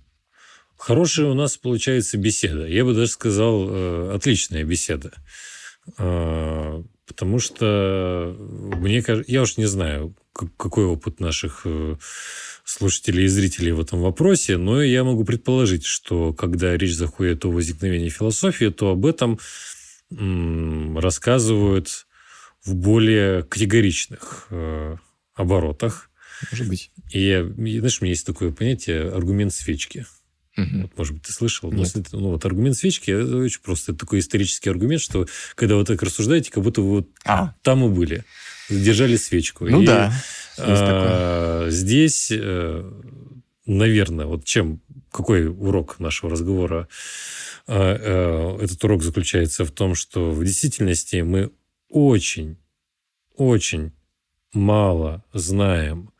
Хорошая 0.76 1.26
у 1.26 1.34
нас 1.34 1.56
получается 1.56 2.18
беседа. 2.18 2.66
Я 2.66 2.84
бы 2.84 2.94
даже 2.94 3.10
сказал, 3.10 3.68
э, 3.68 4.12
отличная 4.14 4.62
беседа. 4.64 5.12
Э, 5.98 6.82
потому 7.06 7.40
что 7.40 8.36
мне 8.38 9.02
кажется, 9.02 9.30
я 9.30 9.42
уж 9.42 9.56
не 9.56 9.66
знаю, 9.66 10.14
какой 10.32 10.84
опыт 10.84 11.18
наших 11.18 11.62
э, 11.64 11.96
слушателей 12.64 13.24
и 13.24 13.28
зрителей 13.28 13.72
в 13.72 13.80
этом 13.80 14.00
вопросе, 14.00 14.56
но 14.56 14.82
я 14.82 15.02
могу 15.02 15.24
предположить, 15.24 15.84
что 15.84 16.32
когда 16.32 16.76
речь 16.76 16.94
заходит 16.94 17.44
о 17.44 17.50
возникновении 17.50 18.08
философии, 18.08 18.66
то 18.66 18.90
об 18.90 19.04
этом 19.04 19.40
рассказывают 20.10 22.06
в 22.68 22.74
более 22.74 23.42
категоричных 23.44 24.48
э, 24.50 24.96
оборотах. 25.34 26.10
Может 26.52 26.68
быть. 26.68 26.90
И, 27.10 27.30
знаешь, 27.56 28.00
у 28.00 28.04
меня 28.04 28.12
есть 28.12 28.26
такое 28.26 28.52
понятие 28.52 29.10
аргумент 29.10 29.52
свечки. 29.54 30.06
Угу. 30.56 30.82
Вот, 30.82 30.98
может 30.98 31.14
быть, 31.14 31.22
ты 31.22 31.32
слышал. 31.32 31.72
Но, 31.72 31.84
ну, 32.12 32.30
вот 32.30 32.44
аргумент 32.44 32.76
свечки 32.76 33.10
это 33.10 33.36
очень 33.36 33.62
просто. 33.62 33.92
Это 33.92 34.00
такой 34.00 34.18
исторический 34.18 34.68
аргумент, 34.68 35.00
что 35.00 35.26
когда 35.54 35.76
вы 35.76 35.84
так 35.84 36.02
рассуждаете, 36.02 36.50
как 36.50 36.62
будто 36.62 36.82
вы 36.82 36.88
вот 36.90 37.08
а. 37.24 37.54
там 37.62 37.84
и 37.84 37.88
были. 37.88 38.24
Держали 38.68 39.16
свечку. 39.16 39.66
Ну 39.66 39.82
и, 39.82 39.86
да. 39.86 40.12
А, 40.58 41.68
здесь, 41.70 42.30
э, 42.30 42.92
наверное, 43.66 44.26
вот 44.26 44.44
чем 44.44 44.82
какой 45.10 45.46
урок 45.46 46.00
нашего 46.00 46.30
разговора? 46.30 46.88
А, 47.66 48.58
этот 48.60 48.82
урок 48.84 49.02
заключается 49.02 49.64
в 49.64 49.70
том, 49.70 49.94
что 49.94 50.30
в 50.32 50.44
действительности 50.44 51.16
мы 51.22 51.50
очень, 51.88 52.56
очень 53.34 53.92
мало 54.52 55.24
знаем 55.32 56.12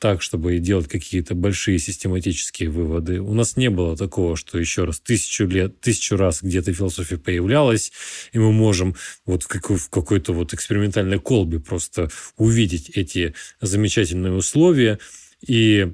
так, 0.00 0.22
чтобы 0.22 0.58
делать 0.58 0.88
какие-то 0.88 1.34
большие 1.34 1.78
систематические 1.78 2.70
выводы. 2.70 3.20
У 3.20 3.34
нас 3.34 3.58
не 3.58 3.68
было 3.68 3.98
такого, 3.98 4.34
что 4.34 4.58
еще 4.58 4.84
раз 4.84 4.98
тысячу 4.98 5.44
лет, 5.44 5.78
тысячу 5.82 6.16
раз 6.16 6.42
где-то 6.42 6.72
философия 6.72 7.18
появлялась, 7.18 7.92
и 8.32 8.38
мы 8.38 8.50
можем 8.50 8.96
вот 9.26 9.42
в, 9.42 9.46
какой- 9.48 9.76
в 9.76 9.90
какой-то 9.90 10.32
вот 10.32 10.54
экспериментальной 10.54 11.20
колбе 11.20 11.60
просто 11.60 12.10
увидеть 12.38 12.88
эти 12.90 13.34
замечательные 13.60 14.32
условия 14.32 14.98
и 15.46 15.92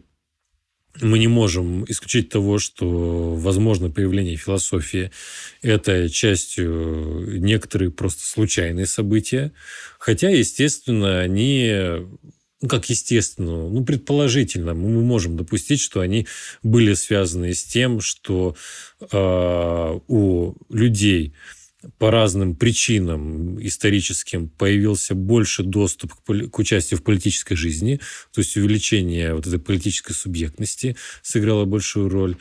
мы 1.01 1.19
не 1.19 1.29
можем 1.29 1.85
исключить 1.89 2.29
того, 2.29 2.59
что 2.59 3.35
возможно 3.35 3.91
появление 3.91 4.37
философии– 4.37 5.11
это 5.63 6.09
частью 6.09 7.41
некоторые 7.41 7.91
просто 7.91 8.27
случайные 8.27 8.87
события. 8.87 9.53
Хотя, 9.99 10.31
естественно, 10.31 11.21
они 11.21 11.73
ну, 12.63 12.69
как 12.69 12.89
естественно, 12.89 13.69
ну, 13.69 13.85
предположительно, 13.85 14.73
мы 14.73 15.03
можем 15.03 15.37
допустить, 15.37 15.81
что 15.81 16.01
они 16.01 16.27
были 16.63 16.95
связаны 16.95 17.53
с 17.53 17.63
тем, 17.63 18.01
что 18.01 18.57
э, 19.01 19.99
у 20.09 20.55
людей 20.71 21.35
по 21.99 22.11
разным 22.11 22.55
причинам 22.55 23.65
историческим 23.65 24.49
появился 24.49 25.15
больше 25.15 25.63
доступ 25.63 26.15
к, 26.15 26.49
к 26.49 26.59
участию 26.59 26.99
в 26.99 27.03
политической 27.03 27.55
жизни, 27.55 28.01
то 28.33 28.41
есть 28.41 28.57
увеличение 28.57 29.35
вот 29.35 29.47
этой 29.47 29.59
политической 29.59 30.13
субъектности 30.13 30.97
сыграло 31.23 31.65
большую 31.65 32.09
роль, 32.09 32.37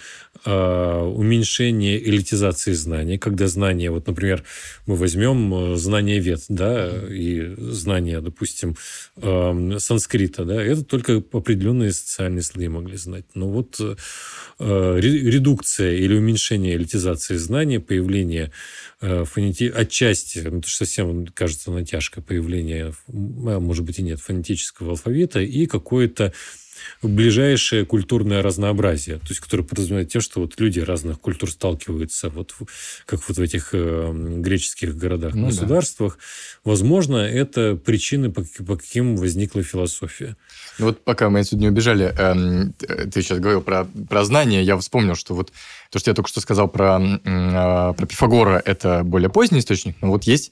а, 0.45 1.03
уменьшение 1.03 2.03
элитизации 2.03 2.73
знаний, 2.73 3.17
когда 3.17 3.47
знания, 3.47 3.91
вот, 3.91 4.07
например, 4.07 4.43
мы 4.85 4.95
возьмем 4.95 5.53
э, 5.53 5.75
знания 5.77 6.19
вет, 6.19 6.41
да, 6.49 6.91
и 7.09 7.55
знания, 7.57 8.21
допустим, 8.21 8.75
санскрита, 9.15 10.45
да, 10.45 10.61
это 10.61 10.83
только 10.83 11.23
определенные 11.31 11.93
социальные 11.93 12.43
слои 12.43 12.67
могли 12.67 12.97
знать. 12.97 13.25
Но 13.33 13.49
вот 13.49 13.79
э, 13.79 13.95
редукция 14.99 15.93
или 15.93 16.15
уменьшение 16.15 16.75
элитизации 16.75 17.35
знаний, 17.35 17.79
появление 17.79 18.51
э, 19.01 19.23
фонети... 19.35 19.67
отчасти, 19.67 20.39
ну, 20.39 20.59
это 20.59 20.69
совсем 20.69 21.27
кажется 21.27 21.69
натяжка 21.69 22.21
появления, 22.21 22.93
а 23.07 23.59
может 23.59 23.83
быть 23.83 23.99
и 23.99 24.01
нет, 24.01 24.21
фонетического 24.21 24.91
алфавита 24.91 25.41
и 25.41 25.65
какое-то 25.65 26.31
ближайшее 27.01 27.85
культурное 27.85 28.41
разнообразие, 28.41 29.17
то 29.17 29.27
есть 29.29 29.39
которое 29.39 29.63
подразумевает 29.63 30.09
тем, 30.09 30.21
что 30.21 30.41
вот 30.41 30.59
люди 30.59 30.79
разных 30.79 31.19
культур 31.19 31.51
сталкиваются, 31.51 32.29
вот 32.29 32.53
как 33.05 33.27
вот 33.27 33.37
в 33.37 33.41
этих 33.41 33.69
э, 33.73 34.11
греческих 34.13 34.95
городах, 34.97 35.33
ну, 35.35 35.47
государствах. 35.47 36.17
Да. 36.17 36.71
Возможно, 36.71 37.17
это 37.17 37.75
причины, 37.75 38.31
по, 38.31 38.43
по 38.65 38.77
каким 38.77 39.17
возникла 39.17 39.63
философия. 39.63 40.35
Ну 40.79 40.87
вот 40.87 41.03
пока 41.03 41.29
мы 41.29 41.39
отсюда 41.39 41.61
не 41.61 41.69
убежали, 41.69 42.13
э, 42.17 43.05
ты 43.09 43.21
сейчас 43.21 43.39
говорил 43.39 43.61
про, 43.61 43.85
про 44.09 44.23
знания, 44.25 44.63
я 44.63 44.77
вспомнил, 44.77 45.15
что 45.15 45.35
вот 45.35 45.51
то, 45.89 45.99
что 45.99 46.11
я 46.11 46.15
только 46.15 46.29
что 46.29 46.41
сказал 46.41 46.67
про, 46.67 46.99
э, 46.99 47.93
про 47.93 48.05
Пифагора, 48.05 48.61
это 48.65 49.03
более 49.03 49.29
поздний 49.29 49.59
источник, 49.59 49.95
но 50.01 50.09
вот 50.09 50.23
есть, 50.25 50.51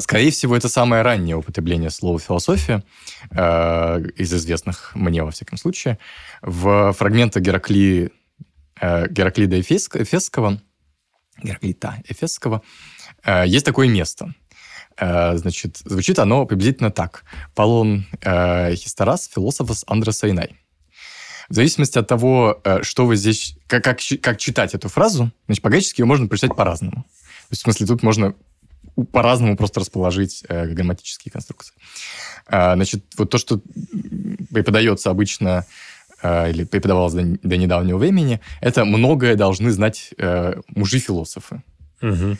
скорее 0.00 0.30
всего, 0.30 0.56
это 0.56 0.68
самое 0.68 1.02
раннее 1.02 1.36
употребление 1.36 1.90
слова 1.90 2.18
«философия» 2.18 2.82
э, 3.30 4.02
из 4.16 4.32
известных 4.32 4.92
мне, 4.94 5.22
во 5.22 5.30
всяком 5.30 5.58
случае, 5.58 5.98
в 6.42 6.92
фрагментах 6.92 7.42
Геракли, 7.42 8.12
э, 8.80 9.08
Гераклида 9.08 9.60
Эфесского, 9.60 10.60
Гераклита 11.42 12.02
Эфесского, 12.08 12.62
э, 13.24 13.44
есть 13.46 13.66
такое 13.66 13.88
место– 13.88 14.34
Э, 14.98 15.36
значит, 15.36 15.78
звучит 15.84 16.18
оно 16.18 16.46
приблизительно 16.46 16.90
так. 16.90 17.24
Полон 17.54 18.06
э, 18.22 18.74
Хисторас, 18.74 19.28
философос 19.32 19.84
Андросайнай. 19.86 20.56
В 21.48 21.54
зависимости 21.54 21.98
от 21.98 22.08
того, 22.08 22.60
э, 22.64 22.82
что 22.82 23.06
вы 23.06 23.16
здесь, 23.16 23.56
как, 23.66 23.84
как, 23.84 24.00
как 24.22 24.38
читать 24.38 24.74
эту 24.74 24.88
фразу, 24.88 25.30
значит, 25.46 25.62
по-гречески 25.62 26.00
ее 26.00 26.06
можно 26.06 26.28
прочитать 26.28 26.56
по-разному. 26.56 27.02
То 27.02 27.52
есть, 27.52 27.62
в 27.62 27.64
смысле, 27.64 27.86
тут 27.86 28.02
можно 28.02 28.34
по-разному 29.12 29.56
просто 29.56 29.80
расположить 29.80 30.44
э, 30.48 30.66
грамматические 30.66 31.32
конструкции. 31.32 31.74
Э, 32.48 32.74
значит, 32.74 33.04
вот 33.16 33.30
то, 33.30 33.38
что 33.38 33.60
преподается 34.52 35.10
обычно 35.10 35.64
э, 36.22 36.50
или 36.50 36.64
преподавалось 36.64 37.14
до, 37.14 37.22
до 37.42 37.56
недавнего 37.56 37.98
времени, 37.98 38.40
это 38.60 38.84
многое 38.84 39.36
должны 39.36 39.70
знать 39.70 40.14
э, 40.18 40.60
мужи-философы. 40.74 41.62
Угу. 42.02 42.36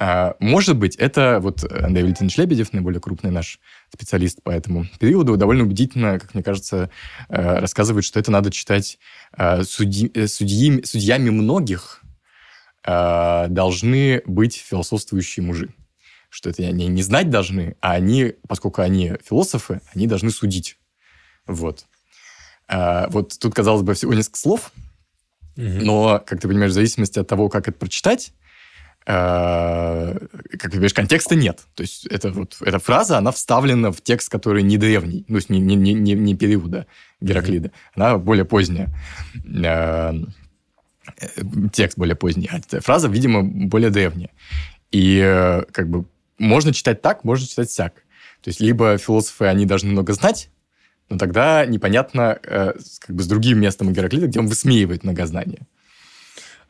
А, 0.00 0.36
может 0.38 0.76
быть, 0.76 0.94
это 0.94 1.40
вот 1.42 1.64
Андрей 1.64 2.02
Валентинович 2.02 2.36
Лебедев, 2.38 2.72
наиболее 2.72 3.00
крупный 3.00 3.32
наш 3.32 3.58
специалист 3.92 4.40
по 4.42 4.50
этому 4.50 4.86
периоду, 5.00 5.36
довольно 5.36 5.64
убедительно, 5.64 6.20
как 6.20 6.34
мне 6.34 6.44
кажется, 6.44 6.88
э, 7.28 7.58
рассказывает, 7.58 8.04
что 8.04 8.20
это 8.20 8.30
надо 8.30 8.52
читать 8.52 8.98
э, 9.36 9.64
судьи, 9.64 10.10
э, 10.14 10.28
судьи, 10.28 10.84
судьями 10.84 11.30
многих 11.30 12.02
должны 12.84 14.22
быть 14.24 14.56
философствующие 14.56 15.44
мужи. 15.44 15.74
Что 16.28 16.50
это 16.50 16.62
они 16.62 16.86
не 16.88 17.02
знать 17.02 17.30
должны, 17.30 17.76
а 17.80 17.92
они, 17.92 18.34
поскольку 18.46 18.82
они 18.82 19.14
философы, 19.24 19.80
они 19.94 20.06
должны 20.06 20.30
судить. 20.30 20.78
Вот. 21.46 21.86
Вот 22.68 23.38
тут, 23.40 23.54
казалось 23.54 23.82
бы, 23.82 23.94
всего 23.94 24.12
несколько 24.12 24.38
слов, 24.38 24.72
угу. 25.56 25.64
но, 25.64 26.22
как 26.26 26.38
ты 26.38 26.48
понимаешь, 26.48 26.72
в 26.72 26.74
зависимости 26.74 27.18
от 27.18 27.26
того, 27.26 27.48
как 27.48 27.66
это 27.66 27.78
прочитать, 27.78 28.34
Э, 29.10 30.18
как 30.50 30.70
ты 30.70 30.76
говоришь, 30.76 30.92
контекста 30.92 31.34
нет. 31.34 31.60
То 31.74 31.80
есть 31.80 32.04
это 32.06 32.30
вот, 32.30 32.58
эта 32.60 32.78
фраза, 32.78 33.16
она 33.16 33.32
вставлена 33.32 33.90
в 33.90 34.02
текст, 34.02 34.28
который 34.28 34.62
не 34.62 34.76
древний, 34.76 35.24
ну, 35.28 35.38
не, 35.48 35.60
не, 35.60 35.94
не, 35.94 36.12
не 36.12 36.34
периода 36.34 36.86
Гераклида. 37.22 37.72
Она 37.94 38.18
более 38.18 38.44
поздняя. 38.44 38.94
Э, 39.64 40.12
текст 41.72 41.96
более 41.96 42.16
поздний. 42.16 42.50
А 42.52 42.80
фраза, 42.82 43.08
видимо, 43.08 43.42
более 43.42 43.88
древняя. 43.88 44.28
И 44.90 45.18
э, 45.24 45.62
как 45.72 45.88
бы 45.88 46.04
можно 46.38 46.72
читать 46.72 47.02
так, 47.02 47.24
можно 47.24 47.46
читать 47.46 47.68
всяк. 47.68 47.94
То 48.42 48.48
есть 48.48 48.60
либо 48.60 48.96
философы, 48.98 49.46
они 49.46 49.66
должны 49.66 49.90
много 49.90 50.12
знать, 50.12 50.50
но 51.08 51.18
тогда 51.18 51.66
непонятно 51.66 52.38
как 52.42 53.16
бы 53.16 53.22
с 53.22 53.26
другим 53.26 53.60
местом 53.60 53.92
Гераклида, 53.92 54.26
где 54.26 54.38
он 54.38 54.46
высмеивает 54.46 55.04
многознание. 55.04 55.66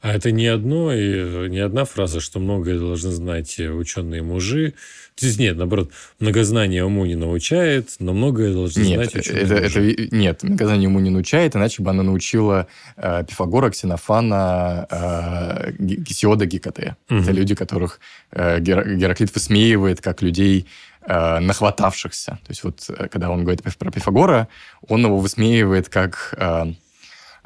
А 0.01 0.15
это 0.15 0.31
не 0.31 0.47
одно, 0.47 0.93
и 0.93 1.49
не 1.49 1.59
одна 1.59 1.85
фраза, 1.85 2.21
что 2.21 2.39
многое 2.39 2.79
должны 2.79 3.11
знать 3.11 3.59
ученые 3.59 4.23
мужи. 4.23 4.75
То 5.17 5.27
есть 5.27 5.41
нет, 5.41 5.57
наоборот, 5.57 5.91
многознание 6.21 6.85
уму 6.85 7.05
не 7.05 7.17
научает, 7.17 7.91
но 7.99 8.13
многое 8.13 8.53
должны 8.53 8.83
нет, 8.83 8.95
знать 8.95 9.17
ученые 9.17 9.43
это, 9.43 9.55
мужи. 9.63 9.93
Это, 9.93 10.17
нет, 10.17 10.43
многознание 10.45 10.89
уму 10.89 11.01
не 11.01 11.11
научает, 11.11 11.57
иначе 11.57 11.83
бы 11.83 11.91
она 11.91 12.05
научила 12.05 12.69
э, 12.97 13.25
Пифагора, 13.29 13.71
Ксенофана, 13.71 14.87
э, 14.89 15.73
Гесиода, 15.79 16.47
Гекатея. 16.47 16.97
Угу. 17.11 17.19
Это 17.19 17.33
люди, 17.33 17.57
которых 17.57 17.99
э, 18.31 18.61
Гераклит 18.61 19.35
высмеивает 19.35 20.01
как 20.01 20.23
людей 20.23 20.67
э, 21.03 21.41
нахватавшихся. 21.41 22.39
То 22.47 22.51
есть 22.51 22.63
вот 22.63 22.85
э, 22.89 23.09
когда 23.09 23.31
он 23.31 23.43
говорит 23.43 23.63
про 23.77 23.91
Пифагора, 23.91 24.47
он 24.87 25.05
его 25.05 25.19
высмеивает 25.19 25.89
как 25.89 26.35
э, 26.37 26.67
э, 26.67 26.73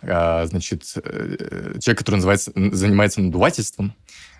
значит, 0.02 0.84
э, 0.96 1.78
человек, 1.80 1.98
который 1.98 2.16
называется, 2.16 2.52
занимается 2.54 3.20
надувательством, 3.20 3.94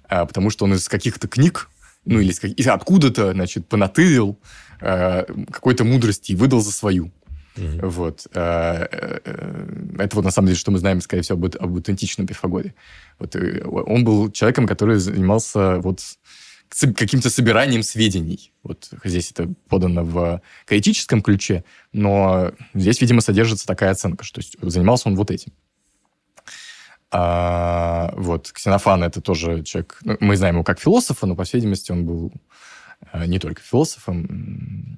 э, 0.09 0.27
потому 0.27 0.51
что 0.51 0.65
он 0.65 0.75
из 0.75 0.89
каких-то 0.89 1.29
книг, 1.29 1.69
ну 2.05 2.21
или 2.21 2.33
из, 2.33 2.67
откуда-то, 2.67 3.33
значит, 3.33 3.69
понатырил 3.69 4.39
э, 4.81 5.25
какой-то 5.51 5.85
мудрости 5.85 6.33
и 6.33 6.37
выдал 6.37 6.61
за 6.61 6.73
свою. 6.73 7.13
Mm-hmm. 7.57 7.87
Вот. 7.89 8.27
Э, 8.35 8.87
э, 8.91 9.19
это 9.99 10.17
вот 10.17 10.25
на 10.25 10.31
самом 10.31 10.49
деле, 10.49 10.59
что 10.59 10.71
мы 10.71 10.79
знаем, 10.79 11.01
скорее 11.01 11.23
всего, 11.23 11.39
об, 11.39 11.45
об 11.45 11.75
аутентичном 11.75 12.27
Пифагоре. 12.27 12.75
Вот, 13.19 13.37
он 13.37 14.05
был 14.05 14.31
человеком, 14.31 14.67
который 14.67 14.97
занимался 14.97 15.79
вот 15.81 16.01
каким-то 16.97 17.31
собиранием 17.31 17.83
сведений. 17.83 18.53
Вот 18.63 18.91
здесь 19.05 19.31
это 19.31 19.53
подано 19.69 20.05
в 20.05 20.43
критическом 20.67 21.23
ключе, 21.23 21.65
но 21.93 22.53
здесь, 22.75 23.01
видимо, 23.01 23.21
содержится 23.21 23.67
такая 23.67 23.91
оценка, 23.91 24.25
что 24.25 24.41
занимался 24.63 25.09
он 25.09 25.17
вот 25.17 25.31
этим. 25.31 25.53
А, 27.15 28.15
вот, 28.17 28.51
Ксенофан 28.53 29.03
это 29.03 29.21
тоже 29.21 29.63
человек, 29.65 29.99
ну, 30.03 30.17
мы 30.21 30.35
знаем 30.35 30.55
его 30.55 30.65
как 30.65 30.81
философа, 30.81 31.27
но, 31.27 31.37
по 31.37 31.45
всей 31.45 31.59
видимости, 31.59 31.93
он 31.93 32.07
был 32.07 32.33
а, 33.11 33.27
не 33.27 33.39
только 33.39 33.61
философом, 33.61 34.97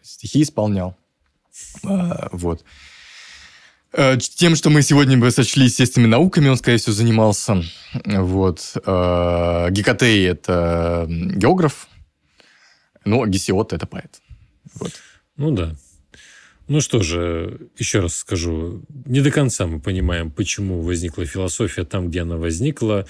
стихи 0.00 0.42
исполнял. 0.42 0.96
А, 1.82 2.28
вот. 2.30 2.64
Э, 3.92 4.16
тем, 4.18 4.56
что 4.56 4.70
мы 4.70 4.82
сегодня 4.82 5.16
бы 5.16 5.30
сочли 5.30 5.64
естественными 5.64 6.10
науками, 6.10 6.48
он, 6.48 6.56
скорее 6.56 6.78
всего, 6.78 6.92
занимался. 6.92 7.62
Вот. 8.04 8.76
Э, 8.84 9.68
Гекатей– 9.70 10.26
это 10.28 11.06
географ, 11.08 11.88
ну, 13.04 13.22
а 13.22 13.26
Гесиот– 13.26 13.72
это 13.74 13.86
поэт. 13.86 14.20
Вот. 14.74 14.92
Ну 15.36 15.50
да. 15.52 15.74
Ну 16.68 16.80
что 16.80 17.00
же, 17.00 17.68
еще 17.78 18.00
раз 18.00 18.16
скажу, 18.16 18.82
не 19.04 19.20
до 19.20 19.30
конца 19.30 19.68
мы 19.68 19.78
понимаем, 19.78 20.32
почему 20.32 20.80
возникла 20.80 21.24
философия 21.24 21.84
там, 21.84 22.08
где 22.08 22.22
она 22.22 22.36
возникла. 22.38 23.06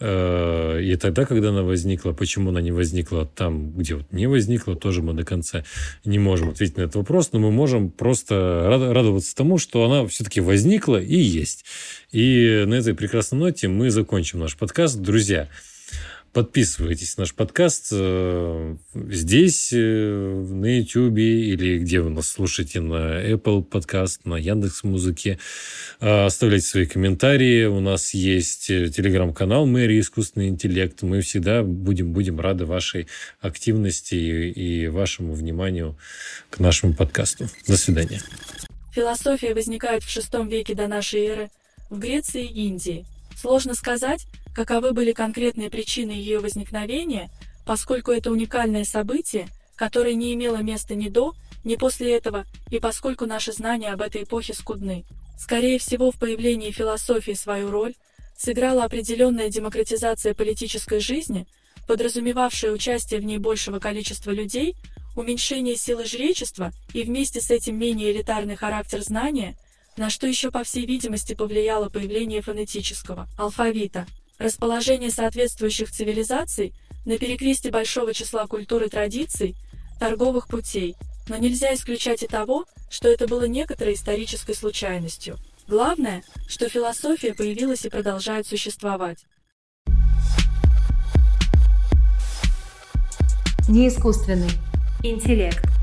Э, 0.00 0.80
и 0.82 0.96
тогда, 0.96 1.26
когда 1.26 1.50
она 1.50 1.62
возникла, 1.62 2.12
почему 2.12 2.48
она 2.48 2.62
не 2.62 2.72
возникла 2.72 3.26
там, 3.26 3.72
где 3.72 3.96
вот 3.96 4.10
не 4.10 4.26
возникла, 4.26 4.74
тоже 4.74 5.02
мы 5.02 5.12
до 5.12 5.22
конца 5.22 5.64
не 6.06 6.18
можем 6.18 6.48
ответить 6.48 6.78
на 6.78 6.82
этот 6.82 6.96
вопрос, 6.96 7.30
но 7.32 7.40
мы 7.40 7.50
можем 7.50 7.90
просто 7.90 8.66
радоваться 8.68 9.36
тому, 9.36 9.58
что 9.58 9.84
она 9.84 10.06
все-таки 10.06 10.40
возникла 10.40 11.00
и 11.00 11.16
есть. 11.16 11.66
И 12.10 12.64
на 12.66 12.74
этой 12.74 12.94
прекрасной 12.94 13.38
ноте 13.38 13.68
мы 13.68 13.90
закончим 13.90 14.38
наш 14.38 14.56
подкаст. 14.56 14.98
Друзья, 14.98 15.50
Подписывайтесь 16.34 17.16
на 17.16 17.22
наш 17.22 17.32
подкаст 17.32 17.90
э, 17.92 18.76
здесь, 18.92 19.72
э, 19.72 19.76
на 19.78 20.78
YouTube 20.78 21.16
или 21.16 21.78
где 21.78 22.00
вы 22.00 22.10
нас 22.10 22.28
слушаете, 22.28 22.80
на 22.80 23.22
Apple 23.24 23.62
подкаст, 23.62 24.24
на 24.24 24.34
Яндекс 24.34 24.82
Музыке. 24.82 25.38
Э, 26.00 26.24
оставляйте 26.24 26.66
свои 26.66 26.86
комментарии. 26.86 27.66
У 27.66 27.78
нас 27.78 28.14
есть 28.14 28.66
телеграм-канал 28.66 29.66
Мэри 29.66 30.00
Искусственный 30.00 30.48
интеллект. 30.48 31.02
Мы 31.02 31.20
всегда 31.20 31.62
будем, 31.62 32.12
будем 32.12 32.40
рады 32.40 32.66
вашей 32.66 33.06
активности 33.40 34.16
и, 34.16 34.50
и 34.50 34.88
вашему 34.88 35.34
вниманию 35.34 35.96
к 36.50 36.58
нашему 36.58 36.94
подкасту. 36.94 37.48
До 37.68 37.76
свидания. 37.76 38.20
Философия 38.92 39.54
возникает 39.54 40.02
в 40.02 40.08
VI 40.08 40.50
веке 40.50 40.74
до 40.74 40.88
нашей 40.88 41.26
эры 41.26 41.50
в 41.90 41.98
Греции 42.00 42.44
и 42.44 42.66
Индии. 42.66 43.06
Сложно 43.40 43.74
сказать, 43.74 44.26
каковы 44.54 44.92
были 44.92 45.12
конкретные 45.12 45.68
причины 45.68 46.12
ее 46.12 46.38
возникновения, 46.38 47.30
поскольку 47.66 48.12
это 48.12 48.30
уникальное 48.30 48.84
событие, 48.84 49.48
которое 49.76 50.14
не 50.14 50.32
имело 50.34 50.58
места 50.58 50.94
ни 50.94 51.08
до, 51.08 51.34
ни 51.64 51.76
после 51.76 52.14
этого, 52.16 52.44
и 52.70 52.78
поскольку 52.78 53.26
наши 53.26 53.52
знания 53.52 53.92
об 53.92 54.02
этой 54.02 54.22
эпохе 54.22 54.54
скудны. 54.54 55.04
Скорее 55.38 55.78
всего, 55.78 56.10
в 56.10 56.18
появлении 56.18 56.70
философии 56.70 57.32
свою 57.32 57.70
роль 57.70 57.94
сыграла 58.36 58.84
определенная 58.84 59.48
демократизация 59.48 60.34
политической 60.34 61.00
жизни, 61.00 61.46
подразумевавшая 61.86 62.72
участие 62.72 63.20
в 63.20 63.24
ней 63.24 63.38
большего 63.38 63.78
количества 63.78 64.30
людей, 64.30 64.76
уменьшение 65.16 65.76
силы 65.76 66.04
жречества 66.04 66.72
и 66.92 67.02
вместе 67.02 67.40
с 67.40 67.50
этим 67.50 67.78
менее 67.78 68.12
элитарный 68.12 68.56
характер 68.56 69.02
знания, 69.02 69.56
на 69.96 70.10
что 70.10 70.26
еще 70.26 70.50
по 70.50 70.64
всей 70.64 70.86
видимости 70.86 71.34
повлияло 71.34 71.88
появление 71.88 72.42
фонетического 72.42 73.28
алфавита. 73.38 74.06
Расположение 74.38 75.10
соответствующих 75.10 75.90
цивилизаций 75.90 76.74
на 77.04 77.18
перекресте 77.18 77.70
большого 77.70 78.12
числа 78.12 78.46
культур 78.46 78.82
и 78.82 78.88
традиций, 78.88 79.56
торговых 80.00 80.48
путей, 80.48 80.96
но 81.28 81.36
нельзя 81.36 81.72
исключать 81.74 82.22
и 82.22 82.26
того, 82.26 82.66
что 82.90 83.08
это 83.08 83.26
было 83.26 83.44
некоторой 83.44 83.94
исторической 83.94 84.54
случайностью. 84.54 85.38
Главное, 85.66 86.22
что 86.48 86.68
философия 86.68 87.32
появилась 87.32 87.84
и 87.84 87.90
продолжает 87.90 88.46
существовать. 88.46 89.24
Неискусственный 93.68 94.50
интеллект. 95.02 95.73